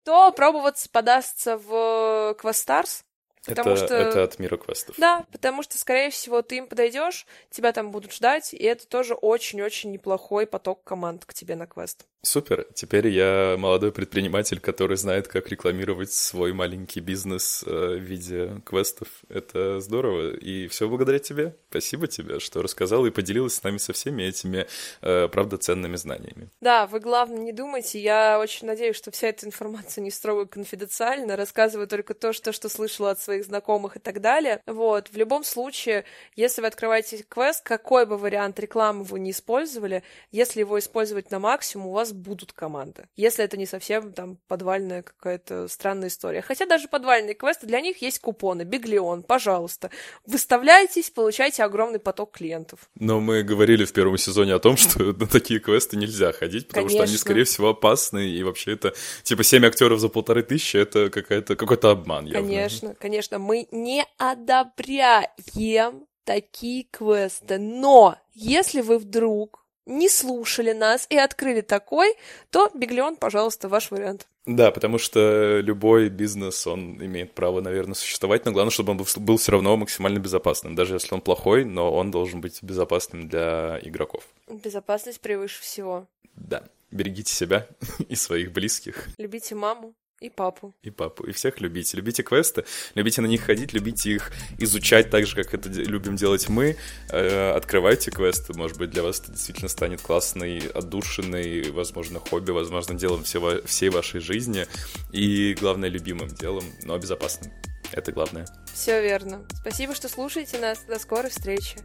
то 0.03 0.31
пробоваться 0.31 0.89
подастся 0.89 1.57
в 1.57 2.35
Квестарс, 2.39 3.05
Потому 3.45 3.71
это, 3.71 3.85
что... 3.85 3.95
это 3.95 4.23
от 4.23 4.39
мира 4.39 4.57
квестов. 4.57 4.95
Да, 4.97 5.25
потому 5.31 5.63
что, 5.63 5.77
скорее 5.77 6.11
всего, 6.11 6.41
ты 6.41 6.57
им 6.57 6.67
подойдешь, 6.67 7.25
тебя 7.49 7.71
там 7.71 7.91
будут 7.91 8.13
ждать, 8.13 8.53
и 8.53 8.63
это 8.63 8.87
тоже 8.87 9.15
очень-очень 9.15 9.91
неплохой 9.91 10.45
поток 10.45 10.83
команд 10.83 11.25
к 11.25 11.33
тебе 11.33 11.55
на 11.55 11.65
квест. 11.65 12.05
Супер. 12.23 12.67
Теперь 12.75 13.07
я 13.07 13.55
молодой 13.57 13.91
предприниматель, 13.91 14.59
который 14.59 14.95
знает, 14.95 15.27
как 15.27 15.49
рекламировать 15.49 16.13
свой 16.13 16.53
маленький 16.53 16.99
бизнес 16.99 17.63
э, 17.65 17.95
в 17.97 17.99
виде 17.99 18.61
квестов. 18.63 19.07
Это 19.27 19.79
здорово. 19.79 20.35
И 20.35 20.67
все 20.67 20.87
благодаря 20.87 21.17
тебе. 21.17 21.55
Спасибо 21.71 22.05
тебе, 22.05 22.39
что 22.39 22.61
рассказала 22.61 23.07
и 23.07 23.09
поделилась 23.09 23.55
с 23.55 23.63
нами 23.63 23.77
со 23.77 23.93
всеми 23.93 24.21
этими, 24.21 24.67
э, 25.01 25.29
правда, 25.29 25.57
ценными 25.57 25.95
знаниями. 25.95 26.49
Да, 26.61 26.85
вы, 26.85 26.99
главное, 26.99 27.39
не 27.39 27.53
думайте. 27.53 27.99
Я 27.99 28.39
очень 28.39 28.67
надеюсь, 28.67 28.97
что 28.97 29.09
вся 29.09 29.29
эта 29.29 29.47
информация 29.47 30.03
не 30.03 30.11
строго 30.11 30.45
конфиденциальна. 30.45 31.35
Рассказываю 31.35 31.87
только 31.87 32.13
то, 32.13 32.33
что, 32.33 32.51
что 32.51 32.69
слышала 32.69 33.11
от 33.11 33.19
своих 33.19 33.45
знакомых 33.45 33.97
и 33.97 33.99
так 33.99 34.21
далее. 34.21 34.61
Вот. 34.67 35.09
В 35.09 35.17
любом 35.17 35.43
случае, 35.43 36.05
если 36.35 36.61
вы 36.61 36.67
открываете 36.67 37.25
квест, 37.27 37.63
какой 37.63 38.05
бы 38.05 38.15
вариант 38.15 38.59
рекламы 38.59 39.05
вы 39.05 39.19
не 39.19 39.31
использовали, 39.31 40.03
если 40.31 40.59
его 40.59 40.77
использовать 40.77 41.31
на 41.31 41.39
максимум, 41.39 41.87
у 41.87 41.91
вас 41.91 42.10
будут 42.13 42.53
команды. 42.53 43.07
Если 43.15 43.43
это 43.43 43.57
не 43.57 43.65
совсем 43.65 44.13
там 44.13 44.37
подвальная 44.47 45.01
какая-то 45.03 45.67
странная 45.67 46.09
история. 46.09 46.41
Хотя 46.41 46.65
даже 46.65 46.87
подвальные 46.87 47.35
квесты, 47.35 47.67
для 47.67 47.81
них 47.81 48.01
есть 48.01 48.19
купоны. 48.19 48.63
Биглион, 48.63 49.23
пожалуйста. 49.23 49.89
Выставляйтесь, 50.25 51.09
получайте 51.09 51.63
огромный 51.63 51.99
поток 51.99 52.31
клиентов. 52.31 52.89
Но 52.95 53.19
мы 53.19 53.43
говорили 53.43 53.85
в 53.85 53.93
первом 53.93 54.17
сезоне 54.17 54.53
о 54.53 54.59
том, 54.59 54.77
что 54.77 55.03
на 55.03 55.27
такие 55.27 55.59
квесты 55.59 55.97
нельзя 55.97 56.31
ходить, 56.31 56.67
потому 56.67 56.87
Конечно. 56.87 57.07
что 57.07 57.11
они, 57.11 57.17
скорее 57.17 57.43
всего, 57.43 57.69
опасны, 57.69 58.29
и 58.29 58.43
вообще 58.43 58.73
это, 58.73 58.93
типа, 59.23 59.43
7 59.43 59.65
актеров 59.65 59.99
за 59.99 60.09
полторы 60.09 60.43
тысячи, 60.43 60.77
это 60.77 61.09
какая-то, 61.09 61.55
какой-то 61.55 61.91
обман. 61.91 62.25
Явно. 62.25 62.41
Конечно, 62.41 62.95
конечно, 62.95 63.39
мы 63.39 63.67
не 63.71 64.05
одобряем 64.17 66.05
такие 66.23 66.85
квесты, 66.91 67.57
но 67.57 68.17
если 68.33 68.81
вы 68.81 68.97
вдруг 68.97 69.60
не 69.85 70.09
слушали 70.09 70.73
нас 70.73 71.07
и 71.09 71.17
открыли 71.17 71.61
такой, 71.61 72.15
то 72.49 72.69
Биглион, 72.73 73.15
пожалуйста, 73.15 73.67
ваш 73.69 73.91
вариант. 73.91 74.27
Да, 74.45 74.71
потому 74.71 74.97
что 74.97 75.59
любой 75.59 76.09
бизнес, 76.09 76.65
он 76.65 77.03
имеет 77.03 77.33
право, 77.33 77.61
наверное, 77.61 77.93
существовать, 77.93 78.45
но 78.45 78.51
главное, 78.51 78.71
чтобы 78.71 78.91
он 78.91 79.05
был, 79.17 79.37
все 79.37 79.51
равно 79.51 79.77
максимально 79.77 80.17
безопасным. 80.17 80.75
Даже 80.75 80.95
если 80.95 81.13
он 81.13 81.21
плохой, 81.21 81.63
но 81.63 81.93
он 81.93 82.09
должен 82.09 82.41
быть 82.41 82.61
безопасным 82.63 83.29
для 83.29 83.79
игроков. 83.83 84.23
Безопасность 84.47 85.21
превыше 85.21 85.61
всего. 85.61 86.07
Да. 86.35 86.63
Берегите 86.89 87.33
себя 87.33 87.67
и 88.09 88.15
своих 88.15 88.51
близких. 88.51 89.07
Любите 89.17 89.53
маму. 89.53 89.93
И 90.21 90.29
папу. 90.29 90.75
И 90.83 90.91
папу. 90.91 91.23
И 91.23 91.31
всех 91.31 91.61
любите. 91.61 91.97
Любите 91.97 92.21
квесты, 92.21 92.63
любите 92.93 93.21
на 93.21 93.25
них 93.25 93.41
ходить, 93.41 93.73
любите 93.73 94.11
их 94.11 94.31
изучать 94.59 95.09
так 95.09 95.25
же, 95.25 95.35
как 95.35 95.51
это 95.55 95.67
любим 95.67 96.15
делать 96.15 96.47
мы. 96.47 96.77
Э, 97.09 97.53
открывайте 97.53 98.11
квесты. 98.11 98.53
Может 98.55 98.77
быть, 98.77 98.91
для 98.91 99.01
вас 99.01 99.19
это 99.19 99.31
действительно 99.31 99.67
станет 99.67 99.99
классной, 99.99 100.59
отдушиной, 100.59 101.71
возможно, 101.71 102.19
хобби, 102.19 102.51
возможно, 102.51 102.93
делом 102.93 103.23
всего, 103.23 103.61
всей 103.65 103.89
вашей 103.89 104.19
жизни. 104.21 104.67
И, 105.11 105.55
главное, 105.59 105.89
любимым 105.89 106.27
делом, 106.27 106.65
но 106.83 106.99
безопасным. 106.99 107.51
Это 107.91 108.11
главное. 108.11 108.45
Все 108.71 109.01
верно. 109.01 109.43
Спасибо, 109.59 109.95
что 109.95 110.07
слушаете 110.07 110.59
нас. 110.59 110.83
До 110.87 110.99
скорой 110.99 111.31
встречи. 111.31 111.77